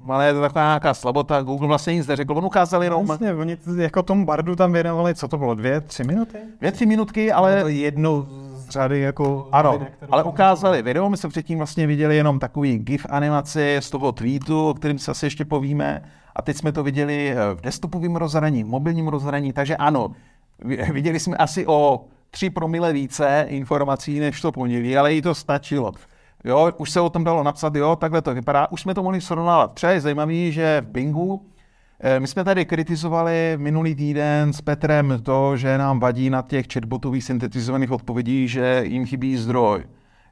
ale 0.09 0.26
je 0.26 0.35
to 0.35 0.40
taková 0.40 0.64
nějaká 0.64 0.95
slabota, 0.95 1.43
Google 1.43 1.69
vlastně 1.69 1.95
nic 1.95 2.07
neřekl, 2.07 2.33
on 2.33 2.45
ukázal 2.45 2.85
jenom... 2.85 3.07
Vlastně, 3.07 3.35
oni 3.35 3.57
jako 3.76 4.02
tomu 4.02 4.26
bardu 4.26 4.57
tam 4.57 4.73
věnovali, 4.73 5.14
co 5.14 5.28
to 5.28 5.38
bylo, 5.38 5.55
dvě, 5.55 5.81
tři 5.81 6.05
minuty? 6.05 6.38
Dvě, 6.59 6.73
tři 6.73 6.87
minutky, 6.87 7.33
ale... 7.33 7.62
To 7.62 7.69
jednou 7.69 8.26
řady 8.70 9.00
jako... 9.00 9.49
Ano, 9.52 9.73
video, 9.73 9.88
ale 10.11 10.25
ukázali 10.25 10.82
video, 10.82 11.11
my 11.11 11.16
jsme 11.16 11.28
předtím 11.28 11.58
vlastně 11.58 11.87
viděli 11.87 12.16
jenom 12.16 12.38
takový 12.38 12.78
GIF 12.78 13.06
animaci 13.11 13.76
z 13.80 13.90
toho 13.90 14.12
tweetu, 14.12 14.68
o 14.68 14.75
kterým 14.75 14.99
se 14.99 15.11
asi 15.11 15.26
ještě 15.26 15.44
povíme, 15.44 16.02
a 16.37 16.42
teď 16.42 16.56
jsme 16.56 16.73
to 16.73 16.82
viděli 16.82 17.35
v 17.54 17.61
desktopovém 17.61 18.16
rozhraní, 18.16 18.64
v 18.64 18.66
mobilním 18.66 19.08
rozhraní, 19.08 19.52
takže 19.52 19.76
ano, 19.76 20.12
viděli 20.92 21.20
jsme 21.20 21.37
asi 21.37 21.66
o 21.66 22.04
3 22.30 22.50
promile 22.50 22.92
více 22.92 23.46
informací 23.49 24.20
než 24.20 24.40
to 24.40 24.52
pondělí, 24.52 24.96
ale 24.96 25.14
i 25.14 25.23
to 25.23 25.35
stačilo. 25.35 25.92
Jo, 26.44 26.73
už 26.76 26.90
se 26.90 27.00
o 27.00 27.11
tom 27.11 27.25
dalo 27.25 27.42
napsat, 27.42 27.75
jo, 27.75 27.96
takhle 27.96 28.23
to 28.23 28.35
vypadá. 28.35 28.70
Už 28.70 28.80
jsme 28.80 28.94
to 28.94 29.02
mohli 29.02 29.20
srovnávat. 29.20 29.75
Třeba 29.75 29.92
je 29.92 30.00
zajímavý, 30.00 30.52
že 30.52 30.80
v 30.80 30.90
Bingu 30.90 31.46
eh, 31.46 31.55
my 32.19 32.26
jsme 32.26 32.45
tady 32.45 32.65
kritizovali 32.65 33.53
minulý 33.57 33.95
týden 33.95 34.53
s 34.53 34.61
Petrem 34.61 35.21
to, 35.23 35.57
že 35.57 35.79
nám 35.79 36.00
vadí 36.00 36.31
na 36.31 36.43
těch 36.43 36.67
chatbotových 36.73 37.25
syntetizovaných 37.25 37.91
odpovědí, 37.91 38.49
že 38.49 38.83
jim 38.87 39.07
chybí 39.07 39.37
zdroj. 39.37 39.85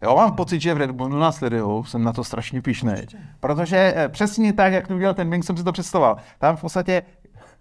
Jo, 0.02 0.16
mám 0.16 0.32
pocit, 0.32 0.60
že 0.60 0.74
v 0.74 0.76
Red 0.76 0.90
Bullu 0.90 1.18
nás 1.18 1.42
jsem 1.84 2.04
na 2.04 2.12
to 2.12 2.24
strašně 2.24 2.62
pišný. 2.62 2.92
Protože 3.40 3.94
eh, 3.96 4.08
přesně 4.08 4.52
tak, 4.52 4.72
jak 4.72 4.88
to 4.88 4.94
udělal 4.94 5.14
ten 5.14 5.30
Bing, 5.30 5.44
jsem 5.44 5.56
si 5.56 5.64
to 5.64 5.72
představoval. 5.72 6.16
Tam 6.38 6.56
v 6.56 6.60
podstatě 6.60 7.02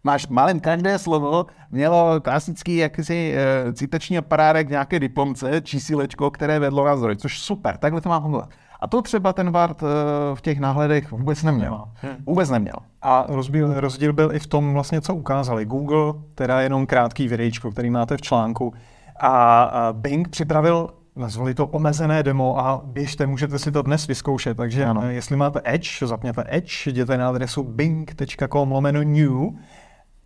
máš 0.03 0.27
malém 0.27 0.59
každé 0.59 0.99
slovo, 0.99 1.45
mělo 1.71 2.21
klasický 2.21 2.75
jakýsi 2.75 3.35
uh, 3.65 3.73
citační 3.73 4.17
aparárek, 4.17 4.69
nějaké 4.69 4.99
diplomce, 4.99 5.61
čísilečko, 5.61 6.31
které 6.31 6.59
vedlo 6.59 6.85
na 6.85 6.97
zdroj, 6.97 7.15
což 7.15 7.39
super, 7.39 7.77
takhle 7.77 8.01
to 8.01 8.09
má 8.09 8.19
fungovat. 8.19 8.49
A 8.83 8.87
to 8.87 9.01
třeba 9.01 9.33
ten 9.33 9.51
Bart 9.51 9.83
uh, 9.83 9.89
v 10.33 10.41
těch 10.41 10.59
náhledech 10.59 11.11
vůbec 11.11 11.43
neměl. 11.43 11.83
Vůbec 12.25 12.49
neměl. 12.49 12.75
A 13.01 13.25
rozdíl, 13.27 13.79
rozdíl 13.79 14.13
byl 14.13 14.35
i 14.35 14.39
v 14.39 14.47
tom 14.47 14.73
vlastně, 14.73 15.01
co 15.01 15.15
ukázali. 15.15 15.65
Google, 15.65 16.13
teda 16.35 16.61
jenom 16.61 16.85
krátký 16.85 17.27
videíčko, 17.27 17.71
který 17.71 17.89
máte 17.89 18.17
v 18.17 18.21
článku, 18.21 18.73
a, 19.19 19.63
a 19.63 19.93
Bing 19.93 20.29
připravil 20.29 20.89
nazvali 21.15 21.53
to 21.53 21.67
omezené 21.67 22.23
demo 22.23 22.59
a 22.59 22.81
běžte, 22.85 23.27
můžete 23.27 23.59
si 23.59 23.71
to 23.71 23.81
dnes 23.81 24.07
vyzkoušet. 24.07 24.57
Takže 24.57 24.85
ano. 24.85 25.09
jestli 25.09 25.35
máte 25.35 25.61
Edge, 25.63 26.07
zapněte 26.07 26.43
Edge, 26.47 26.89
jděte 26.89 27.17
na 27.17 27.29
adresu 27.29 27.63
bing.com 27.63 28.71
lomeno 28.71 29.03
new 29.03 29.53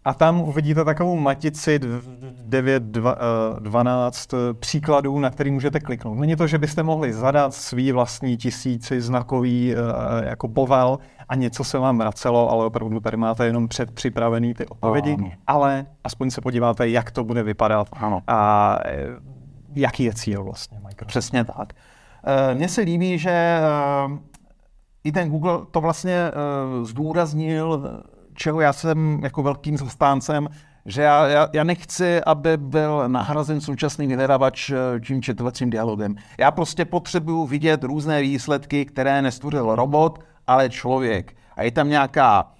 a 0.07 0.13
tam 0.13 0.41
uvidíte 0.41 0.85
takovou 0.85 1.15
matici 1.15 1.79
9, 2.45 2.83
12 3.59 4.33
eh, 4.33 4.37
příkladů, 4.53 5.19
na 5.19 5.29
který 5.29 5.51
můžete 5.51 5.79
kliknout. 5.79 6.17
Není 6.17 6.35
to, 6.35 6.47
že 6.47 6.57
byste 6.57 6.83
mohli 6.83 7.13
zadat 7.13 7.53
svý 7.53 7.91
vlastní 7.91 8.37
tisíci 8.37 9.01
znakový 9.01 9.73
eh, 9.73 10.29
jako 10.29 10.47
povel 10.47 10.99
a 11.29 11.35
něco 11.35 11.63
se 11.63 11.77
vám 11.77 11.97
vracelo, 11.97 12.51
ale 12.51 12.65
opravdu 12.65 12.99
tady 12.99 13.17
máte 13.17 13.45
jenom 13.45 13.67
předpřipravený 13.67 14.53
ty 14.53 14.65
odpovědi, 14.65 15.13
ano. 15.13 15.31
ale 15.47 15.85
aspoň 16.03 16.29
se 16.29 16.41
podíváte, 16.41 16.89
jak 16.89 17.11
to 17.11 17.23
bude 17.23 17.43
vypadat 17.43 17.87
ano. 17.93 18.21
a 18.27 18.79
eh, 18.85 19.07
jaký 19.75 20.03
je 20.03 20.13
cíl 20.13 20.43
vlastně 20.43 20.79
Microsoft. 20.79 21.07
Přesně 21.07 21.43
tak. 21.43 21.73
Mně 22.53 22.69
se 22.69 22.81
líbí, 22.81 23.19
že 23.19 23.59
i 25.03 25.11
ten 25.11 25.29
Google 25.29 25.59
to 25.71 25.81
vlastně 25.81 26.31
zdůraznil 26.83 27.83
čeho 28.37 28.61
já 28.61 28.73
jsem 28.73 29.19
jako 29.23 29.43
velkým 29.43 29.77
zastáncem, 29.77 30.47
že 30.85 31.01
já, 31.01 31.27
já, 31.27 31.49
já 31.53 31.63
nechci, 31.63 32.21
aby 32.23 32.57
byl 32.57 33.09
nahrazen 33.09 33.61
současný 33.61 34.07
vyhledávač 34.07 34.69
eh, 34.69 34.99
tím 34.99 35.21
četovacím 35.21 35.69
dialogem. 35.69 36.15
Já 36.39 36.51
prostě 36.51 36.85
potřebuju 36.85 37.45
vidět 37.45 37.83
různé 37.83 38.21
výsledky, 38.21 38.85
které 38.85 39.21
nestvořil 39.21 39.75
robot, 39.75 40.19
ale 40.47 40.69
člověk. 40.69 41.35
A 41.55 41.63
je 41.63 41.71
tam 41.71 41.89
nějaká 41.89 42.51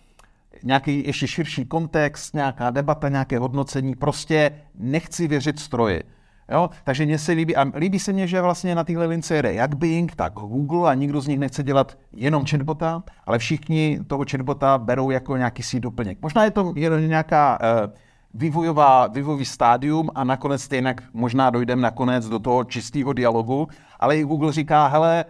nějaký 0.64 1.04
ještě 1.08 1.28
širší 1.28 1.66
kontext, 1.66 2.34
nějaká 2.34 2.70
debata, 2.70 3.10
nějaké 3.10 3.40
hodnocení. 3.40 3.96
Prostě 3.96 4.52
nechci 4.76 5.28
věřit 5.28 5.60
stroji. 5.60 6.04
Jo? 6.52 6.70
Takže 6.84 7.06
mně 7.06 7.20
se 7.20 7.32
líbí, 7.32 7.56
a 7.56 7.66
líbí 7.76 8.00
se 8.00 8.14
mně, 8.14 8.28
že 8.28 8.42
vlastně 8.42 8.76
na 8.76 8.84
téhle 8.84 9.06
lince 9.06 9.36
jede 9.36 9.54
jak 9.54 9.76
Bing, 9.76 10.16
tak 10.16 10.34
Google 10.34 10.92
a 10.92 10.94
nikdo 10.94 11.22
z 11.22 11.28
nich 11.28 11.40
nechce 11.40 11.64
dělat 11.64 11.98
jenom 12.14 12.46
chatbota, 12.46 13.04
ale 13.26 13.40
všichni 13.40 14.00
toho 14.08 14.26
chatbota 14.32 14.78
berou 14.78 15.10
jako 15.10 15.38
nějaký 15.38 15.64
si 15.64 15.80
doplněk. 15.80 16.18
Možná 16.22 16.44
je 16.44 16.52
to 16.52 16.74
nějaká 17.08 17.60
uh, 17.62 17.94
vývojová, 18.34 19.08
vývojový 19.08 19.46
stádium 19.46 20.10
a 20.16 20.24
nakonec 20.24 20.62
stejně 20.62 20.96
možná 21.14 21.50
dojdeme 21.50 21.82
nakonec 21.82 22.30
do 22.30 22.40
toho 22.40 22.64
čistého 22.64 23.14
dialogu, 23.14 23.68
ale 24.00 24.18
i 24.18 24.24
Google 24.24 24.52
říká, 24.52 24.88
hele, 24.88 25.26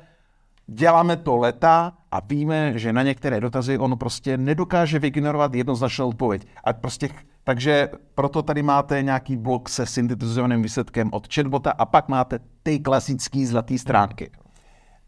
děláme 0.68 1.18
to 1.18 1.38
leta 1.38 1.94
a 2.12 2.20
víme, 2.20 2.80
že 2.80 2.94
na 2.94 3.04
některé 3.04 3.42
dotazy 3.42 3.78
on 3.78 3.98
prostě 3.98 4.38
nedokáže 4.38 5.00
vygenerovat 5.00 5.54
jednoznačnou 5.56 6.10
odpověď. 6.10 6.48
A 6.64 6.74
prostě 6.74 7.10
takže 7.44 7.90
proto 8.16 8.42
tady 8.42 8.64
máte 8.64 9.04
nějaký 9.04 9.38
blok 9.38 9.70
se 9.70 9.86
syntetizovaným 9.86 10.62
výsledkem 10.62 11.10
od 11.12 11.34
chatbota 11.34 11.72
a 11.72 11.86
pak 11.86 12.10
máte 12.10 12.40
ty 12.64 12.80
klasické 12.80 13.46
zlaté 13.46 13.78
stránky. 13.78 14.32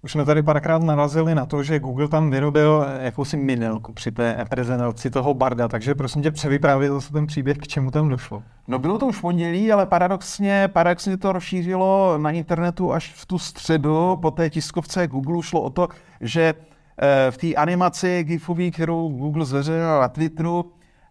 Už 0.03 0.11
jsme 0.11 0.25
tady 0.25 0.43
párkrát 0.43 0.83
narazili 0.83 1.35
na 1.35 1.45
to, 1.45 1.63
že 1.63 1.79
Google 1.79 2.07
tam 2.07 2.31
vyrobil 2.31 2.85
jakousi 2.99 3.37
minelku 3.37 3.93
při 3.93 4.11
té 4.11 4.45
prezentaci 4.49 5.09
toho 5.09 5.33
Barda, 5.33 5.67
takže 5.67 5.95
prosím 5.95 6.21
tě 6.21 6.31
převyprávět 6.31 6.91
zase 6.91 7.13
ten 7.13 7.27
příběh, 7.27 7.57
k 7.57 7.67
čemu 7.67 7.91
tam 7.91 8.09
došlo. 8.09 8.43
No 8.67 8.79
bylo 8.79 8.97
to 8.97 9.07
už 9.07 9.21
pondělí, 9.21 9.71
ale 9.71 9.85
paradoxně, 9.85 10.69
paradoxně 10.73 11.17
to 11.17 11.31
rozšířilo 11.31 12.17
na 12.17 12.31
internetu 12.31 12.93
až 12.93 13.13
v 13.13 13.25
tu 13.25 13.37
středu, 13.39 14.17
po 14.21 14.31
té 14.31 14.49
tiskovce 14.49 15.07
Google 15.07 15.43
šlo 15.43 15.61
o 15.61 15.69
to, 15.69 15.87
že 16.21 16.53
eh, 17.01 17.31
v 17.31 17.37
té 17.37 17.55
animaci 17.55 18.23
GIFový, 18.23 18.71
kterou 18.71 19.09
Google 19.09 19.45
zveřejnil 19.45 19.99
na 19.99 20.07
Twitteru, 20.07 20.65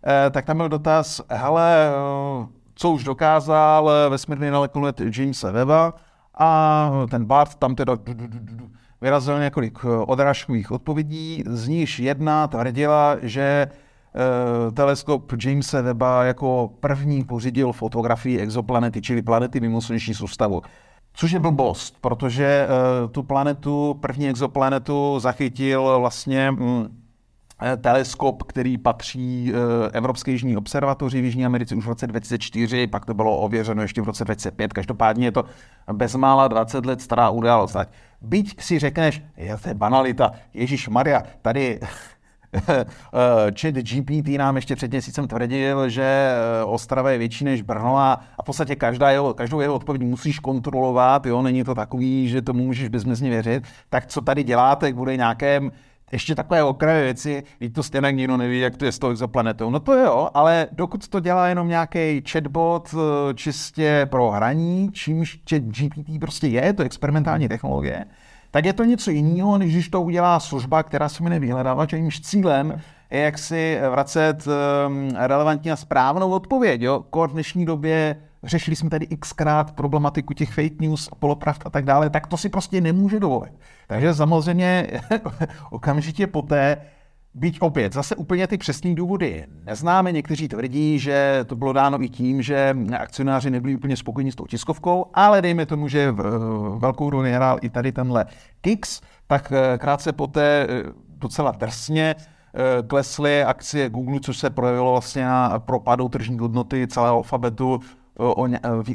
Eh, 0.07 0.31
tak 0.31 0.45
tam 0.45 0.57
byl 0.57 0.69
dotaz, 0.69 1.21
hele, 1.31 1.89
eh, 1.89 2.47
co 2.75 2.91
už 2.91 3.05
dokázal 3.05 3.91
vesmírný 4.11 4.51
nalekolet 4.51 5.01
Jamesa 5.01 5.51
Weba 5.51 5.95
a 6.39 6.91
ten 7.11 7.25
Bart 7.25 7.55
tam 7.55 7.75
teda 7.75 7.97
vyrazil 9.01 9.41
několik 9.41 9.79
eh, 9.85 9.89
odrážkových 9.89 10.71
odpovědí, 10.71 11.45
z 11.47 11.69
níž 11.69 11.99
jedna 11.99 12.47
tvrdila, 12.47 13.17
že 13.23 13.69
teleskop 14.75 15.33
Jamesa 15.45 15.81
Weba 15.81 16.25
jako 16.25 16.71
první 16.81 17.25
pořídil 17.25 17.73
fotografii 17.73 18.41
exoplanety, 18.41 19.03
čili 19.03 19.23
planety 19.23 19.61
mimo 19.61 19.81
sluneční 19.81 20.15
soustavu. 20.15 20.63
Což 21.13 21.31
je 21.31 21.39
blbost, 21.39 21.97
protože 22.01 22.69
tu 23.13 23.23
planetu, 23.23 23.99
první 24.01 24.29
exoplanetu 24.29 25.19
zachytil 25.19 26.01
vlastně 26.01 26.51
mm, 26.51 26.89
Eh, 27.63 27.77
teleskop, 27.77 28.43
který 28.43 28.79
patří 28.79 29.53
eh, 29.55 29.91
Evropské 29.93 30.31
jižní 30.31 30.57
observatoři 30.57 31.21
v 31.21 31.25
Jižní 31.25 31.47
Americe 31.47 31.75
už 31.75 31.85
v 31.85 31.89
roce 31.89 32.07
2004, 32.07 32.87
pak 32.87 33.07
to 33.07 33.15
bylo 33.15 33.37
ověřeno 33.37 33.83
ještě 33.83 34.03
v 34.03 34.05
roce 34.05 34.25
2005. 34.25 34.73
Každopádně 34.73 35.27
je 35.27 35.33
to 35.33 35.45
bezmála 35.93 36.49
20 36.49 36.87
let 36.87 37.03
stará 37.03 37.31
událost. 37.31 37.77
Byť 38.21 38.63
si 38.63 38.79
řekneš, 38.79 39.23
je 39.37 39.57
to 39.57 39.75
banalita, 39.75 40.33
Ježíš 40.55 40.89
Maria, 40.89 41.23
tady 41.43 41.81
eh, 42.69 42.85
Chat 43.61 43.75
GPT 43.75 44.29
nám 44.29 44.57
ještě 44.57 44.77
před 44.77 44.91
měsícem 44.91 45.29
tvrdil, 45.29 45.89
že 45.89 46.31
Ostrava 46.65 47.11
je 47.11 47.19
větší 47.19 47.45
než 47.45 47.63
Brno 47.63 47.99
a, 47.99 48.13
a 48.39 48.43
v 48.43 48.47
podstatě 48.47 48.77
každá 48.77 49.11
jeho, 49.11 49.35
každou 49.35 49.61
jeho 49.61 49.75
odpověď 49.75 50.03
musíš 50.03 50.39
kontrolovat, 50.39 51.27
jo, 51.27 51.43
není 51.43 51.65
to 51.65 51.75
takový, 51.75 52.29
že 52.29 52.43
tomu 52.43 52.65
můžeš 52.65 52.89
bezmezně 52.89 53.31
věřit. 53.31 53.65
Tak 53.91 54.07
co 54.07 54.21
tady 54.21 54.45
děláte, 54.45 54.93
bude 54.93 55.17
nějakém 55.17 55.73
ještě 56.13 56.35
takové 56.35 56.63
okraje 56.63 57.05
věci, 57.05 57.43
když 57.59 57.71
to 57.73 57.83
stejně 57.83 58.13
nikdo 58.13 58.37
neví, 58.37 58.61
jak 58.61 58.77
to 58.77 58.85
je 58.85 58.93
s 58.93 58.99
tou 58.99 59.11
exoplanetou. 59.11 59.71
No 59.71 59.81
to 59.81 59.95
jo, 59.95 60.29
ale 60.35 60.67
dokud 60.73 61.09
to 61.09 61.21
dělá 61.21 61.49
jenom 61.49 61.69
nějaký 61.69 62.23
chatbot 62.31 62.95
eh, 62.95 63.35
čistě 63.35 64.07
pro 64.11 64.31
hraní, 64.31 64.91
čímž 64.93 65.41
chat 65.51 65.63
GPT 65.63 66.21
prostě 66.21 66.47
je, 66.47 66.73
to 66.73 66.83
experimentální 66.83 67.49
technologie, 67.49 68.05
tak 68.51 68.65
je 68.65 68.73
to 68.73 68.85
něco 68.85 69.11
jiného, 69.11 69.59
než 69.59 69.73
když 69.73 69.89
to 69.89 70.03
udělá 70.03 70.41
služba, 70.41 70.83
která 70.83 71.09
se 71.09 71.23
jmenuje 71.23 71.41
vyhledávač, 71.41 71.93
jejímž 71.93 72.21
cílem 72.21 72.81
je 73.11 73.21
jak 73.21 73.39
si 73.39 73.79
vracet 73.91 74.47
um, 74.47 75.11
relevantní 75.17 75.71
a 75.71 75.77
správnou 75.77 76.31
odpověď. 76.31 76.81
Jo? 76.81 77.05
Kor 77.11 77.29
v 77.29 77.33
dnešní 77.33 77.65
době 77.65 78.17
řešili 78.43 78.77
jsme 78.77 78.91
tady 78.91 79.07
xkrát 79.07 79.73
problematiku 79.73 80.35
těch 80.35 80.55
fake 80.55 80.81
news, 80.81 81.09
polopravd 81.19 81.63
a 81.67 81.71
tak 81.71 81.85
dále, 81.85 82.11
tak 82.11 82.27
to 82.27 82.37
si 82.37 82.49
prostě 82.49 82.81
nemůže 82.81 83.21
dovolit. 83.21 83.53
Takže 83.87 84.15
samozřejmě 84.15 84.87
okamžitě 85.71 86.27
poté, 86.27 86.77
Byť 87.35 87.61
opět, 87.61 87.93
zase 87.93 88.17
úplně 88.17 88.47
ty 88.47 88.59
přesné 88.59 88.95
důvody 88.95 89.47
neznáme. 89.65 90.13
Někteří 90.13 90.49
tvrdí, 90.49 90.99
že 90.99 91.45
to 91.47 91.57
bylo 91.57 91.73
dáno 91.73 92.03
i 92.03 92.09
tím, 92.09 92.43
že 92.43 92.77
akcionáři 92.99 93.51
nebyli 93.51 93.77
úplně 93.77 93.97
spokojeni 93.97 94.33
s 94.33 94.35
tou 94.35 94.47
tiskovkou, 94.47 95.07
ale 95.15 95.43
dejme 95.43 95.67
tomu, 95.67 95.89
že 95.89 96.15
velkou 96.79 97.11
roli 97.11 97.33
hrál 97.33 97.59
i 97.63 97.71
tady 97.71 97.93
tenhle 97.93 98.27
Kix, 98.61 99.01
tak 99.27 99.53
eh, 99.53 99.79
krátce 99.79 100.13
poté 100.13 100.67
eh, 100.69 100.83
docela 101.09 101.51
drsně 101.51 102.15
eh, 102.19 102.38
klesly 102.87 103.45
akcie 103.45 103.91
Google, 103.91 104.21
což 104.21 104.39
se 104.39 104.51
projevilo 104.51 104.93
vlastně 104.93 105.25
na 105.25 105.59
propadu 105.59 106.09
tržní 106.09 106.39
hodnoty 106.39 106.87
celého 106.87 107.17
alfabetu 107.17 107.81
o, 108.19 108.47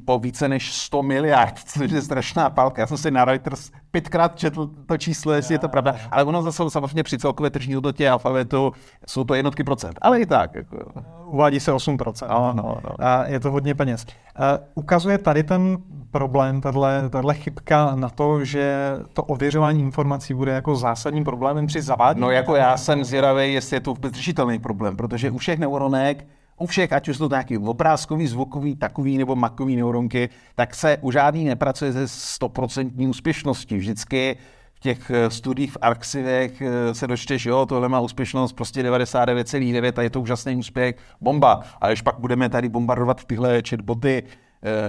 o 0.06 0.20
více 0.20 0.48
než 0.50 0.74
100 0.74 1.04
miliard, 1.04 1.60
což 1.66 1.92
je 1.92 2.02
strašná 2.02 2.50
pálka. 2.50 2.82
Já 2.82 2.88
jsem 2.88 2.98
si 2.98 3.12
na 3.12 3.26
Reuters 3.26 3.72
pětkrát 3.92 4.38
četl 4.40 4.70
to 4.86 4.98
číslo, 4.98 5.34
jestli 5.34 5.56
je 5.56 5.60
to 5.60 5.70
pravda, 5.70 5.96
ale 6.12 6.24
ono 6.24 6.42
zase 6.42 6.64
samozřejmě 6.70 7.04
při 7.04 7.18
celkové 7.18 7.50
tržní 7.50 7.74
hodnotě 7.74 8.10
alfabetu 8.10 8.72
jsou 9.08 9.24
to 9.24 9.34
jednotky 9.34 9.64
procent, 9.64 10.00
ale 10.02 10.20
i 10.20 10.26
tak. 10.26 10.56
Jako. 10.56 10.78
Uvádí 11.26 11.60
se 11.60 11.74
8%. 11.74 12.28
No, 12.30 12.54
no, 12.56 12.78
no. 12.84 12.96
A 13.00 13.26
je 13.28 13.40
to 13.40 13.52
hodně 13.52 13.76
peněz. 13.76 14.06
Uh, 14.06 14.46
ukazuje 14.76 15.18
tady 15.18 15.44
ten 15.44 15.78
problém, 16.12 16.62
tahle 17.10 17.34
chybka 17.34 17.96
na 17.96 18.10
to, 18.10 18.46
že 18.46 18.94
to 19.14 19.24
ověřování 19.24 19.82
informací 19.82 20.34
bude 20.34 20.52
jako 20.52 20.76
zásadním 20.76 21.24
problémem 21.24 21.68
při 21.68 21.82
zavádění? 21.82 22.22
No 22.22 22.32
jako 22.32 22.56
já 22.56 22.78
jsem 22.78 23.04
zvědavý, 23.04 23.54
jestli 23.54 23.76
je 23.76 23.82
to 23.82 23.94
vůbec 23.94 24.14
řešitelný 24.14 24.60
problém, 24.60 24.98
protože 24.98 25.32
u 25.32 25.38
všech 25.38 25.60
neuronek 25.60 26.26
u 26.58 26.66
všech, 26.66 26.94
ať 26.94 27.10
už 27.10 27.18
jsou 27.18 27.30
to 27.30 27.36
nějaký 27.36 27.58
obrázkový, 27.58 28.28
zvukový, 28.28 28.76
takový 28.76 29.18
nebo 29.18 29.36
makový 29.36 29.76
neuronky, 29.76 30.30
tak 30.56 30.76
se 30.76 30.98
u 31.02 31.12
žádný 31.12 31.46
nepracuje 31.46 31.92
ze 31.92 32.06
100% 32.06 33.10
úspěšností. 33.10 33.78
Vždycky 33.78 34.38
v 34.74 34.80
těch 34.80 35.12
eh, 35.12 35.30
studiích 35.30 35.72
v 35.72 35.78
Arxivech 35.82 36.62
eh, 36.62 36.94
se 36.94 37.08
dočteš, 37.08 37.46
jo, 37.46 37.66
tohle 37.66 37.90
má 37.90 38.00
úspěšnost 38.00 38.54
prostě 38.54 38.84
99,9 38.84 39.94
a 39.96 40.02
je 40.02 40.10
to 40.10 40.22
úžasný 40.22 40.56
úspěch, 40.56 40.96
bomba. 41.22 41.62
A 41.82 41.88
když 41.88 42.02
pak 42.02 42.20
budeme 42.20 42.50
tady 42.50 42.70
bombardovat 42.70 43.24
tyhle 43.24 43.62
chatboty 43.70 44.24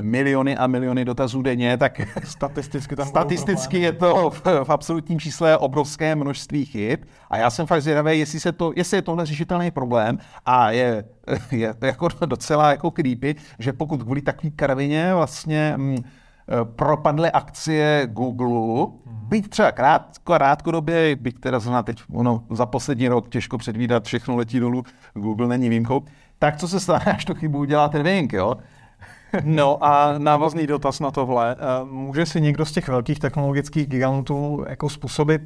miliony 0.00 0.57
a 0.57 0.66
miliony 0.66 1.04
dotazů 1.04 1.43
denně, 1.43 1.76
tak 1.76 2.00
statisticky, 2.25 2.97
tam 2.97 3.07
statisticky 3.07 3.81
je 3.81 3.93
to 3.93 4.31
v, 4.31 4.43
v 4.64 4.71
absolutním 4.71 5.21
čísle 5.21 5.59
obrovské 5.59 6.14
množství 6.14 6.64
chyb. 6.64 7.00
A 7.31 7.37
já 7.37 7.50
jsem 7.50 7.66
fakt 7.66 7.83
zvědavý, 7.83 8.19
jestli, 8.19 8.40
se 8.40 8.52
to, 8.52 8.73
jestli 8.76 8.97
je 8.97 9.02
tohle 9.02 9.26
řešitelný 9.26 9.71
problém 9.71 10.19
a 10.47 10.71
je, 10.71 11.04
je 11.52 11.75
jako 11.81 12.09
docela 12.26 12.71
jako 12.71 12.90
creepy, 12.90 13.35
že 13.59 13.73
pokud 13.73 14.02
kvůli 14.02 14.23
takové 14.23 14.50
karavině 14.50 15.14
vlastně 15.14 15.75
mm, 15.76 15.97
eh, 15.97 16.64
propadly 16.64 17.31
akcie 17.31 18.09
Google, 18.11 18.87
hmm. 19.07 19.28
byť 19.28 19.49
třeba 19.49 19.73
krát, 19.73 20.19
krátkodobě, 20.25 21.16
byť 21.16 21.40
teda 21.40 21.59
zna 21.59 21.83
teď 21.83 22.02
ono, 22.12 22.45
za 22.50 22.66
poslední 22.66 23.09
rok 23.09 23.28
těžko 23.28 23.59
předvídat, 23.59 24.04
všechno 24.04 24.37
letí 24.37 24.61
dolů, 24.61 24.83
Google 25.14 25.49
není 25.49 25.69
výjimkou, 25.69 26.04
tak 26.38 26.57
co 26.57 26.69
se 26.69 26.81
stane, 26.81 27.04
až 27.14 27.25
to 27.25 27.35
chybu 27.35 27.59
udělá 27.59 27.88
ten 27.88 28.02
Wink, 28.02 28.33
jo? 28.33 28.54
No 29.45 29.85
a 29.85 30.19
návazný 30.19 30.67
dotaz 30.67 31.00
na 31.00 31.11
tohle. 31.11 31.57
Eh, 31.59 31.85
může 31.85 32.26
si 32.26 32.41
někdo 32.41 32.64
z 32.64 32.73
těch 32.73 32.88
velkých 32.88 33.19
technologických 33.19 33.87
gigantů 33.87 34.64
jako 34.69 34.88
způsobit 34.88 35.43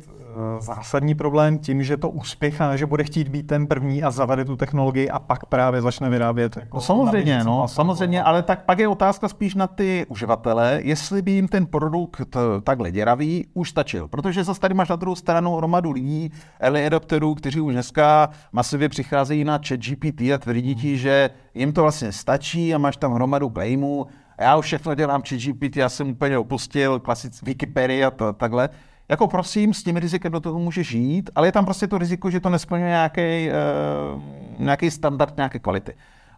zásadní 0.59 1.15
problém 1.15 1.59
tím, 1.59 1.83
že 1.83 1.97
to 1.97 2.11
uspěchá, 2.11 2.77
že 2.77 2.87
bude 2.87 3.05
chtít 3.05 3.29
být 3.29 3.47
ten 3.47 3.67
první 3.67 4.03
a 4.03 4.11
zavede 4.11 4.45
tu 4.45 4.57
technologii 4.57 5.11
a 5.11 5.19
pak 5.19 5.47
právě 5.47 5.83
začne 5.83 6.11
vyrábět. 6.11 6.57
Jako 6.57 6.77
no 6.77 6.81
samozřejmě, 6.81 7.45
no, 7.45 7.69
samozřejmě, 7.69 8.23
ale 8.23 8.43
tak 8.43 8.65
pak 8.65 8.79
je 8.79 8.89
otázka 8.89 9.29
spíš 9.29 9.55
na 9.55 9.67
ty 9.67 10.07
uživatele, 10.09 10.81
jestli 10.83 11.23
by 11.23 11.31
jim 11.31 11.49
ten 11.49 11.67
produkt 11.67 12.37
takhle 12.63 12.91
děravý 12.91 13.47
už 13.55 13.71
stačil. 13.71 14.09
Protože 14.09 14.45
zase 14.45 14.61
tady 14.61 14.75
máš 14.75 14.89
na 14.89 14.97
druhou 14.97 15.17
stranu 15.17 15.57
hromadu 15.57 15.91
lidí, 15.91 16.31
early 16.61 16.87
adopterů, 16.87 17.35
kteří 17.35 17.61
už 17.61 17.73
dneska 17.73 18.29
masivě 18.53 18.89
přicházejí 18.89 19.45
na 19.45 19.61
chat 19.69 19.81
GPT 19.81 20.21
a 20.21 20.39
tvrdí 20.39 20.75
ti, 20.75 20.99
že 20.99 21.31
jim 21.55 21.73
to 21.73 21.83
vlastně 21.83 22.13
stačí 22.13 22.75
a 22.75 22.79
máš 22.79 22.97
tam 22.97 23.13
hromadu 23.13 23.51
claimů. 23.51 24.07
Já 24.41 24.57
už 24.57 24.67
všechno 24.67 24.95
dělám 24.95 25.23
chat 25.29 25.39
GPT, 25.39 25.77
já 25.77 25.89
jsem 25.89 26.11
úplně 26.11 26.39
opustil 26.39 27.01
klasic 27.01 27.43
Wikipedia 27.43 28.09
a 28.09 28.11
to, 28.11 28.33
takhle. 28.33 28.69
Jako 29.09 29.29
prosím, 29.29 29.75
s 29.75 29.83
tím 29.83 29.97
rizikem 29.97 30.33
do 30.33 30.41
toho 30.41 30.59
může 30.59 30.83
žít, 30.83 31.31
ale 31.35 31.49
je 31.49 31.53
tam 31.53 31.65
prostě 31.65 31.87
to 31.87 31.99
riziko, 31.99 32.31
že 32.31 32.41
to 32.41 32.51
nesplňuje 32.51 32.89
nějaký, 32.89 33.51
uh, 33.51 34.23
nějaký 34.59 34.91
standard 34.91 35.37
nějaké 35.37 35.59
kvality. 35.59 35.95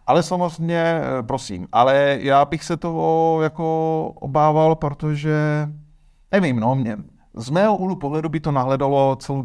Ale 0.07 0.23
samozřejmě, 0.23 0.95
uh, 0.99 1.27
prosím, 1.27 1.67
ale 1.71 2.17
já 2.21 2.45
bych 2.45 2.63
se 2.63 2.77
toho 2.77 3.39
jako 3.43 4.05
obával, 4.15 4.75
protože 4.75 5.35
nevím, 6.31 6.59
no, 6.59 6.75
mě, 6.75 6.97
z 7.33 7.49
mého 7.49 7.77
úhlu 7.77 7.95
pohledu 7.95 8.29
by 8.29 8.39
to 8.39 8.51
nahledalo 8.51 9.15
celou 9.15 9.43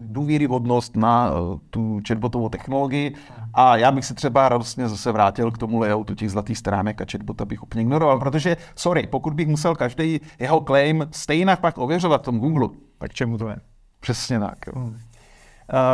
důvěryhodnost 0.00 0.96
na 0.96 1.30
uh, 1.30 1.58
tu 1.70 2.00
chatbotovou 2.08 2.48
technologii 2.48 3.14
a 3.54 3.76
já 3.76 3.92
bych 3.92 4.04
se 4.04 4.14
třeba 4.14 4.48
radostně 4.48 4.88
zase 4.88 5.12
vrátil 5.12 5.50
k 5.50 5.58
tomu 5.58 5.78
layoutu 5.78 6.14
těch 6.14 6.30
zlatých 6.30 6.58
stránek 6.58 7.00
a 7.00 7.04
chatbota 7.12 7.44
bych 7.44 7.62
úplně 7.62 7.82
ignoroval, 7.82 8.18
protože, 8.18 8.56
sorry, 8.76 9.06
pokud 9.06 9.34
bych 9.34 9.48
musel 9.48 9.74
každý 9.74 10.20
jeho 10.38 10.60
claim 10.60 11.06
stejně 11.10 11.56
pak 11.56 11.78
ověřovat 11.78 12.22
v 12.22 12.24
tom 12.24 12.38
Google, 12.38 12.68
tak 12.98 13.14
čemu 13.14 13.38
to 13.38 13.48
je? 13.48 13.56
Přesně 14.00 14.40
tak. 14.40 14.66
Jo. 14.66 14.72
Hmm. 14.76 14.96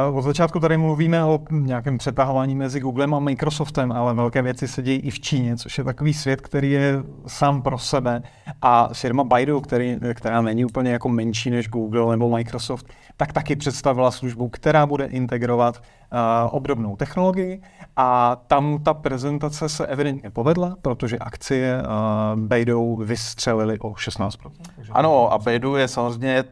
Uh, 0.09 0.19
od 0.19 0.23
začátku 0.23 0.61
tady 0.61 0.77
mluvíme 0.77 1.25
o 1.25 1.41
nějakém 1.51 1.99
přetahování 1.99 2.55
mezi 2.55 2.81
Googlem 2.81 3.15
a 3.15 3.19
Microsoftem, 3.19 3.93
ale 3.93 4.15
velké 4.15 4.43
věci 4.43 4.69
se 4.69 4.83
dějí 4.83 4.99
i 4.99 5.11
v 5.11 5.21
Číně, 5.21 5.57
což 5.57 5.79
je 5.79 5.85
takový 5.85 6.15
svět, 6.15 6.41
který 6.41 6.71
je 6.71 7.03
sám 7.27 7.63
pro 7.63 7.79
sebe. 7.79 8.23
A 8.63 8.89
firma 8.93 9.25
Baidu, 9.25 9.61
který, 9.61 9.99
která 10.15 10.41
není 10.43 10.65
úplně 10.65 10.93
jako 10.93 11.09
menší 11.09 11.51
než 11.51 11.69
Google 11.69 12.11
nebo 12.11 12.31
Microsoft, 12.31 12.87
tak 13.17 13.33
taky 13.33 13.57
představila 13.57 14.11
službu, 14.11 14.49
která 14.49 14.87
bude 14.87 15.05
integrovat 15.05 15.77
uh, 15.77 16.19
obdobnou 16.51 16.97
technologii. 16.97 17.63
A 17.97 18.37
tam 18.47 18.79
ta 18.83 18.95
prezentace 18.95 19.69
se 19.69 19.87
evidentně 19.87 20.31
povedla, 20.31 20.77
protože 20.83 21.19
akcie 21.19 21.83
uh, 21.83 22.41
Baidu 22.41 22.97
vystřelily 22.97 23.79
o 23.79 23.91
16%. 23.93 24.51
Ano, 24.91 25.33
a 25.33 25.39
Baidu 25.39 25.77
je 25.77 25.89
samozřejmě 25.89 26.45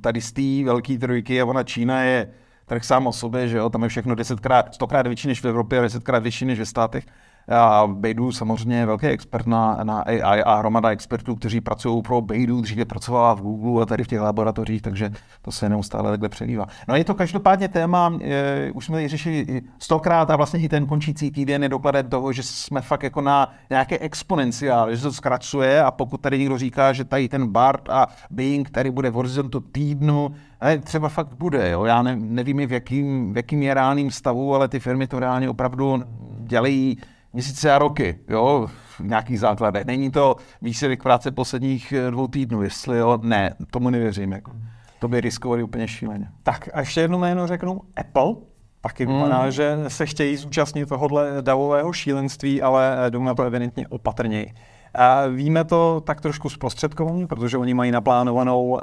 tady 0.00 0.20
z 0.20 0.32
té 0.32 0.64
velké 0.64 0.98
trojky 0.98 1.40
a 1.40 1.44
ona 1.44 1.62
Čína 1.62 2.02
je 2.02 2.28
trh 2.66 2.84
sám 2.84 3.06
o 3.06 3.12
sobě, 3.12 3.48
že 3.48 3.56
jo, 3.56 3.70
tam 3.70 3.82
je 3.82 3.88
všechno 3.88 4.14
desetkrát, 4.14 4.74
stokrát 4.74 5.06
větší 5.06 5.28
než 5.28 5.40
v 5.40 5.48
Evropě 5.48 5.78
a 5.78 5.82
desetkrát 5.82 6.22
větší 6.22 6.44
než 6.44 6.58
ve 6.58 6.66
státech. 6.66 7.06
A 7.48 7.86
Baidu 7.86 8.32
samozřejmě 8.32 8.86
velký 8.86 9.06
expert 9.06 9.46
na, 9.46 9.78
na 9.82 10.00
AI 10.00 10.42
a 10.42 10.54
hromada 10.54 10.88
expertů, 10.88 11.34
kteří 11.34 11.60
pracují 11.60 12.02
pro 12.02 12.20
Baidu, 12.20 12.60
dříve 12.60 12.84
pracovala 12.84 13.34
v 13.34 13.40
Google 13.40 13.82
a 13.82 13.86
tady 13.86 14.04
v 14.04 14.08
těch 14.08 14.20
laboratořích, 14.20 14.82
takže 14.82 15.10
to 15.42 15.52
se 15.52 15.68
neustále 15.68 16.10
takhle 16.10 16.28
přelívá. 16.28 16.66
No 16.88 16.96
je 16.96 17.04
to 17.04 17.14
každopádně 17.14 17.68
téma, 17.68 18.18
je, 18.20 18.70
už 18.74 18.86
jsme 18.86 19.02
ji 19.02 19.08
řešili 19.08 19.62
stokrát 19.78 20.30
a 20.30 20.36
vlastně 20.36 20.60
i 20.60 20.68
ten 20.68 20.86
končící 20.86 21.30
týden 21.30 21.62
je 21.62 21.68
dokladem 21.68 22.08
toho, 22.08 22.32
že 22.32 22.42
jsme 22.42 22.80
fakt 22.80 23.02
jako 23.02 23.20
na 23.20 23.54
nějaké 23.70 23.98
exponenciál, 23.98 24.90
že 24.90 24.96
se 24.96 25.02
to 25.02 25.12
zkracuje 25.12 25.82
a 25.82 25.90
pokud 25.90 26.20
tady 26.20 26.38
někdo 26.38 26.58
říká, 26.58 26.92
že 26.92 27.04
tady 27.04 27.28
ten 27.28 27.46
BART 27.46 27.90
a 27.90 28.06
Bing 28.30 28.70
tady 28.70 28.90
bude 28.90 29.10
v 29.10 29.14
horizontu 29.14 29.60
týdnu, 29.60 30.30
ale 30.60 30.78
třeba 30.78 31.08
fakt 31.08 31.34
bude, 31.34 31.70
jo. 31.70 31.84
já 31.84 32.02
ne, 32.02 32.16
nevím, 32.16 32.66
v 32.66 32.72
jakým, 32.72 33.32
v 33.32 33.36
jakým 33.36 33.62
je 33.62 33.74
reálným 33.74 34.10
stavu, 34.10 34.54
ale 34.54 34.68
ty 34.68 34.80
firmy 34.80 35.06
to 35.06 35.20
reálně 35.20 35.50
opravdu 35.50 36.02
dělají 36.40 36.98
měsíce 37.36 37.72
a 37.72 37.78
roky, 37.78 38.18
jo, 38.28 38.66
v 38.66 39.00
nějakých 39.00 39.40
základech. 39.40 39.84
Není 39.84 40.10
to 40.10 40.36
výsledek 40.62 41.02
práce 41.02 41.30
posledních 41.30 41.92
eh, 41.92 42.10
dvou 42.10 42.26
týdnů, 42.26 42.62
jestli 42.62 42.98
jo, 42.98 43.18
ne, 43.22 43.54
tomu 43.70 43.90
nevěřím. 43.90 44.32
Jako. 44.32 44.52
To 44.98 45.08
by 45.08 45.20
riskovali 45.20 45.62
úplně 45.62 45.88
šíleně. 45.88 46.28
Tak 46.42 46.68
a 46.74 46.80
ještě 46.80 47.00
jedno 47.00 47.18
jméno 47.18 47.46
řeknu, 47.46 47.80
Apple. 47.96 48.34
Taky 48.80 49.06
vypadá, 49.06 49.44
mm. 49.44 49.50
že 49.50 49.76
se 49.88 50.06
chtějí 50.06 50.36
zúčastnit 50.36 50.88
tohohle 50.88 51.28
davového 51.40 51.92
šílenství, 51.92 52.62
ale 52.62 52.96
jdou 53.10 53.22
na 53.22 53.34
to 53.34 53.42
evidentně 53.42 53.88
opatrněji. 53.88 54.54
A 54.94 55.26
víme 55.26 55.64
to 55.64 56.02
tak 56.06 56.20
trošku 56.20 56.48
zprostředkovaně, 56.48 57.26
protože 57.26 57.58
oni 57.58 57.74
mají 57.74 57.90
naplánovanou 57.90 58.64
uh, 58.64 58.80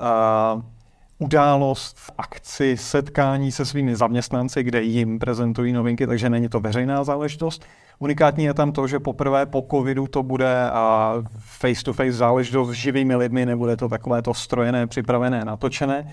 událost 1.20 1.98
v 1.98 2.12
akci 2.18 2.78
setkání 2.78 3.52
se 3.52 3.66
svými 3.66 3.96
zaměstnanci, 3.96 4.64
kde 4.64 4.82
jim 4.82 5.20
prezentují 5.20 5.74
novinky, 5.74 6.08
takže 6.08 6.30
není 6.30 6.50
to 6.50 6.60
veřejná 6.60 7.04
záležitost. 7.04 7.66
Unikátní 8.00 8.46
je 8.46 8.54
tam 8.54 8.72
to, 8.72 8.88
že 8.88 9.00
poprvé 9.00 9.46
po 9.46 9.66
covidu 9.72 10.08
to 10.08 10.24
bude 10.24 10.56
face-to-face 11.40 12.12
záležitost 12.12 12.70
s 12.70 12.74
živými 12.74 13.16
lidmi, 13.16 13.46
nebude 13.46 13.78
to 13.78 13.90
takové 13.90 14.22
to 14.22 14.34
strojené, 14.34 14.88
připravené, 14.88 15.46
natočené. 15.46 16.08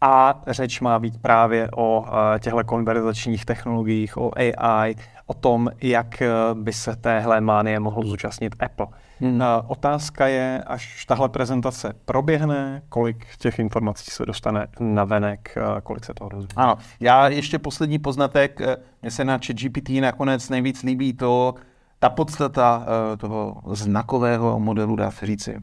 A 0.00 0.42
řeč 0.46 0.80
má 0.80 0.98
být 0.98 1.22
právě 1.22 1.68
o 1.76 2.04
těchto 2.38 2.64
konverzačních 2.64 3.44
technologiích, 3.44 4.16
o 4.16 4.30
AI, 4.36 4.94
o 5.26 5.34
tom, 5.34 5.70
jak 5.82 6.22
e, 6.22 6.28
by 6.54 6.72
se 6.72 6.96
téhle 6.96 7.40
mánie 7.40 7.80
mohl 7.80 8.02
zúčastnit 8.02 8.56
Apple. 8.60 8.86
Hmm. 9.20 9.42
Otázka 9.66 10.26
je, 10.26 10.62
až 10.66 11.04
tahle 11.04 11.28
prezentace 11.28 11.92
proběhne, 12.04 12.82
kolik 12.88 13.26
těch 13.38 13.58
informací 13.58 14.10
se 14.10 14.26
dostane 14.26 14.66
na 14.80 15.04
venek, 15.04 15.58
kolik 15.82 16.04
se 16.04 16.14
toho 16.14 16.30
dozví. 16.30 16.48
Ano, 16.56 16.76
já 17.00 17.28
ještě 17.28 17.58
poslední 17.58 17.98
poznatek, 17.98 18.60
e, 18.60 18.76
mně 19.02 19.10
se 19.10 19.24
na 19.24 19.38
ChatGPT 19.46 19.88
nakonec 19.88 20.48
nejvíc 20.48 20.82
líbí 20.82 21.12
to, 21.12 21.54
ta 21.98 22.10
podstata 22.10 22.86
e, 23.12 23.16
toho 23.16 23.62
znakového 23.72 24.60
modelu, 24.60 24.96
dá 24.96 25.10
se 25.10 25.26
říci. 25.26 25.56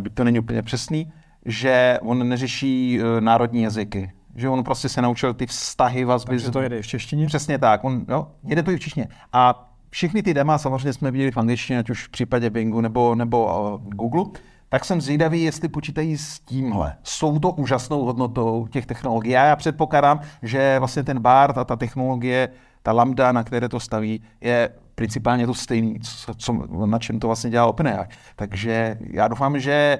Byť 0.00 0.14
to 0.14 0.24
není 0.24 0.38
úplně 0.38 0.62
přesný, 0.62 1.12
že 1.46 1.98
on 2.02 2.28
neřeší 2.28 3.00
národní 3.20 3.62
jazyky, 3.62 4.12
že 4.34 4.48
on 4.48 4.64
prostě 4.64 4.88
se 4.88 5.02
naučil 5.02 5.34
ty 5.34 5.46
vztahy 5.46 6.04
vazby. 6.04 6.28
Takže 6.28 6.50
to 6.50 6.62
jede 6.62 6.82
v 6.82 6.86
češtině? 6.86 7.26
Přesně 7.26 7.58
tak, 7.58 7.84
on, 7.84 8.04
jo, 8.08 8.28
jede 8.46 8.62
to 8.62 8.70
i 8.70 8.76
v 8.76 8.80
češtině. 8.80 9.08
A 9.32 9.71
všechny 9.92 10.22
ty 10.22 10.34
dema 10.34 10.58
samozřejmě 10.58 10.92
jsme 10.92 11.10
viděli 11.10 11.30
v 11.30 11.36
angličtině, 11.36 11.78
ať 11.78 11.90
už 11.90 12.06
v 12.06 12.10
případě 12.10 12.50
Bingu 12.50 12.80
nebo, 12.80 13.14
nebo 13.14 13.44
uh, 13.44 13.80
Google, 13.94 14.24
tak 14.68 14.84
jsem 14.84 15.00
zvědavý, 15.00 15.42
jestli 15.42 15.68
počítají 15.68 16.18
s 16.18 16.40
tímhle. 16.40 16.96
Jsou 17.02 17.38
to 17.38 17.50
úžasnou 17.50 18.04
hodnotou 18.04 18.66
těch 18.70 18.86
technologií. 18.86 19.32
Já 19.32 19.56
předpokládám, 19.56 20.20
že 20.42 20.78
vlastně 20.78 21.02
ten 21.02 21.20
BART 21.20 21.58
a 21.58 21.64
ta 21.64 21.76
technologie, 21.76 22.48
ta 22.82 22.92
lambda, 22.92 23.32
na 23.32 23.44
které 23.44 23.68
to 23.68 23.80
staví, 23.80 24.22
je 24.40 24.70
principálně 24.94 25.46
to 25.46 25.54
stejný, 25.54 26.00
co, 26.00 26.34
co, 26.34 26.52
na 26.86 26.98
čem 26.98 27.20
to 27.20 27.26
vlastně 27.26 27.50
dělá 27.50 27.66
OpenAI. 27.66 28.06
Takže 28.36 28.98
já 29.00 29.28
doufám, 29.28 29.58
že 29.60 29.98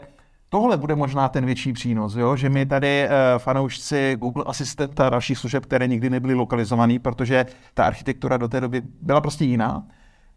Tohle 0.53 0.77
bude 0.77 0.95
možná 0.95 1.29
ten 1.29 1.47
větší 1.47 1.73
přínos, 1.73 2.15
jo? 2.15 2.37
že 2.37 2.49
my 2.49 2.67
tady 2.67 3.09
uh, 3.09 3.39
fanoušci 3.39 4.17
Google 4.19 4.45
Asistenta 4.47 5.07
a 5.07 5.11
dalších 5.11 5.39
služeb, 5.39 5.67
které 5.67 5.89
nikdy 5.89 6.11
nebyly 6.11 6.35
lokalizované, 6.35 6.99
protože 6.99 7.47
ta 7.75 7.85
architektura 7.85 8.37
do 8.37 8.49
té 8.49 8.61
doby 8.61 8.83
byla 9.03 9.21
prostě 9.21 9.45
jiná, 9.45 9.87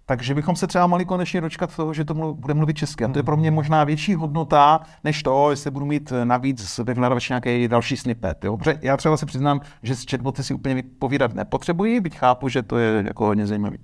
takže 0.05 0.35
bychom 0.35 0.55
se 0.55 0.67
třeba 0.67 0.87
mohli 0.87 1.05
konečně 1.05 1.41
dočkat 1.41 1.75
toho, 1.75 1.93
že 1.93 2.05
to 2.05 2.13
mluv, 2.13 2.37
bude 2.37 2.53
mluvit 2.53 2.77
česky. 2.77 3.03
A 3.05 3.07
to 3.07 3.19
je 3.19 3.23
pro 3.23 3.37
mě 3.37 3.51
možná 3.51 3.83
větší 3.83 4.15
hodnota, 4.15 4.79
než 5.03 5.23
to, 5.23 5.49
jestli 5.49 5.71
budu 5.71 5.85
mít 5.85 6.13
navíc 6.23 6.79
vyhledávač 6.83 7.29
nějaký 7.29 7.67
další 7.67 7.97
snippet. 7.97 8.45
Jo? 8.45 8.57
Protože 8.57 8.79
já 8.81 8.97
třeba 8.97 9.17
se 9.17 9.25
přiznám, 9.25 9.61
že 9.83 9.95
s 9.95 10.05
chatboty 10.11 10.43
si 10.43 10.53
úplně 10.53 10.83
povídat 10.99 11.33
nepotřebuji, 11.33 11.99
byť 11.99 12.17
chápu, 12.17 12.49
že 12.49 12.63
to 12.63 12.77
je 12.77 13.03
jako 13.07 13.25
hodně 13.25 13.47
zajímavé. 13.47 13.77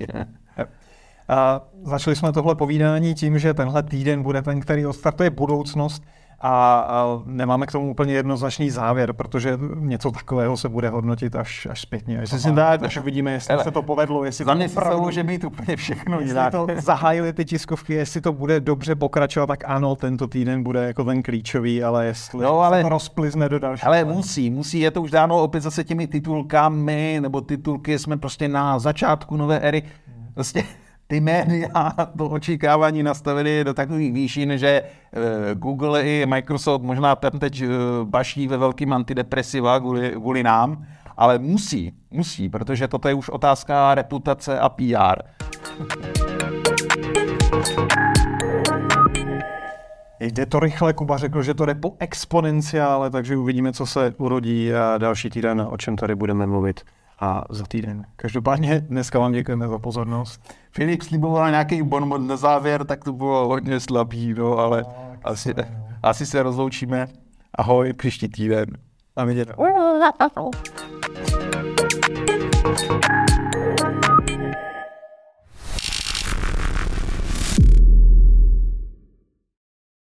A 1.27 1.61
začali 1.83 2.15
jsme 2.15 2.31
tohle 2.31 2.55
povídání 2.55 3.13
tím, 3.13 3.39
že 3.39 3.53
tenhle 3.53 3.83
týden 3.83 4.23
bude 4.23 4.41
ten, 4.41 4.59
který 4.59 4.85
odstartuje 4.85 5.29
budoucnost 5.29 6.03
a, 6.43 7.21
nemáme 7.25 7.65
k 7.65 7.71
tomu 7.71 7.91
úplně 7.91 8.13
jednoznačný 8.13 8.69
závěr, 8.69 9.13
protože 9.13 9.59
něco 9.75 10.11
takového 10.11 10.57
se 10.57 10.69
bude 10.69 10.89
hodnotit 10.89 11.35
až, 11.35 11.67
až 11.71 11.81
zpětně. 11.81 12.19
Až, 12.19 12.23
Přesně 12.23 12.53
tak. 12.53 12.83
až 12.83 12.97
uvidíme, 12.97 13.31
jestli 13.31 13.51
Hele, 13.53 13.63
se 13.63 13.71
to 13.71 13.81
povedlo, 13.81 14.23
jestli 14.25 14.45
Za 14.45 14.51
to 14.51 14.57
mě 14.57 14.69
se 14.69 14.79
opravdu- 14.79 15.01
může 15.03 15.23
mít 15.23 15.43
úplně 15.43 15.75
všechno 15.75 16.19
Jestli 16.19 16.29
jinak. 16.29 16.51
to 16.51 16.67
zahájili 16.81 17.33
ty 17.33 17.45
tiskovky, 17.45 17.93
jestli 17.93 18.21
to 18.21 18.33
bude 18.33 18.59
dobře 18.59 18.95
pokračovat, 18.95 19.45
tak 19.47 19.63
ano, 19.67 19.95
tento 19.95 20.27
týden 20.27 20.63
bude 20.63 20.87
jako 20.87 21.03
ten 21.03 21.23
klíčový, 21.23 21.83
ale 21.83 22.05
jestli 22.05 22.43
Jo, 22.43 22.57
ale- 22.57 22.77
se 22.77 22.83
to 22.83 22.89
rozplizne 22.89 23.49
do 23.49 23.59
dalšího. 23.59 23.87
Ale 23.87 24.03
musí, 24.05 24.49
musí, 24.49 24.79
je 24.79 24.91
to 24.91 25.01
už 25.01 25.11
dáno 25.11 25.43
opět 25.43 25.61
zase 25.61 25.83
těmi 25.83 26.07
titulkami, 26.07 27.17
nebo 27.21 27.41
titulky, 27.41 27.99
jsme 27.99 28.17
prostě 28.17 28.47
na 28.47 28.79
začátku 28.79 29.37
nové 29.37 29.59
éry. 29.59 29.83
Prostě 30.33 30.63
ty 31.11 31.19
média 31.19 31.93
to 32.17 32.29
očekávání 32.29 33.03
nastavili 33.03 33.63
do 33.63 33.73
takových 33.73 34.13
výšin, 34.13 34.57
že 34.57 34.67
eh, 34.67 35.55
Google 35.55 36.03
i 36.03 36.25
Microsoft 36.25 36.81
možná 36.81 37.15
tam 37.15 37.39
teď 37.39 37.61
eh, 37.61 37.67
baší 38.03 38.47
ve 38.47 38.57
velkým 38.57 38.93
antidepresiva 38.93 39.79
kvůli, 39.79 40.11
kvůli 40.11 40.43
nám, 40.43 40.85
ale 41.17 41.39
musí, 41.39 41.93
musí, 42.11 42.49
protože 42.49 42.87
toto 42.87 43.07
je 43.07 43.13
už 43.13 43.29
otázka 43.29 43.95
reputace 43.95 44.59
a 44.59 44.69
PR. 44.69 45.21
Jde 50.19 50.45
to 50.45 50.59
rychle, 50.59 50.93
Kuba 50.93 51.17
řekl, 51.17 51.43
že 51.43 51.53
to 51.53 51.65
jde 51.65 51.75
po 51.75 51.93
exponenciále, 51.99 53.09
takže 53.09 53.37
uvidíme, 53.37 53.73
co 53.73 53.85
se 53.85 54.13
urodí 54.17 54.73
a 54.73 54.97
další 54.97 55.29
týden, 55.29 55.67
o 55.69 55.77
čem 55.77 55.95
tady 55.95 56.15
budeme 56.15 56.47
mluvit 56.47 56.81
a 57.21 57.43
za 57.49 57.65
týden. 57.65 58.05
Každopádně 58.15 58.79
dneska 58.79 59.19
vám 59.19 59.31
děkujeme 59.31 59.67
za 59.67 59.79
pozornost. 59.79 60.55
Filip 60.71 61.01
sliboval 61.01 61.49
nějaký 61.49 61.83
bonmot 61.83 62.21
na 62.21 62.37
závěr, 62.37 62.85
tak 62.85 63.03
to 63.03 63.13
bylo 63.13 63.47
hodně 63.47 63.79
slabý, 63.79 64.33
no, 64.33 64.57
ale 64.57 64.85
asi, 65.23 65.53
asi 66.03 66.25
se 66.25 66.43
rozloučíme. 66.43 67.07
Ahoj, 67.55 67.93
příští 67.93 68.27
týden. 68.27 68.77
A 69.15 69.25
vidět. 69.25 69.49
Ooh, 69.57 70.51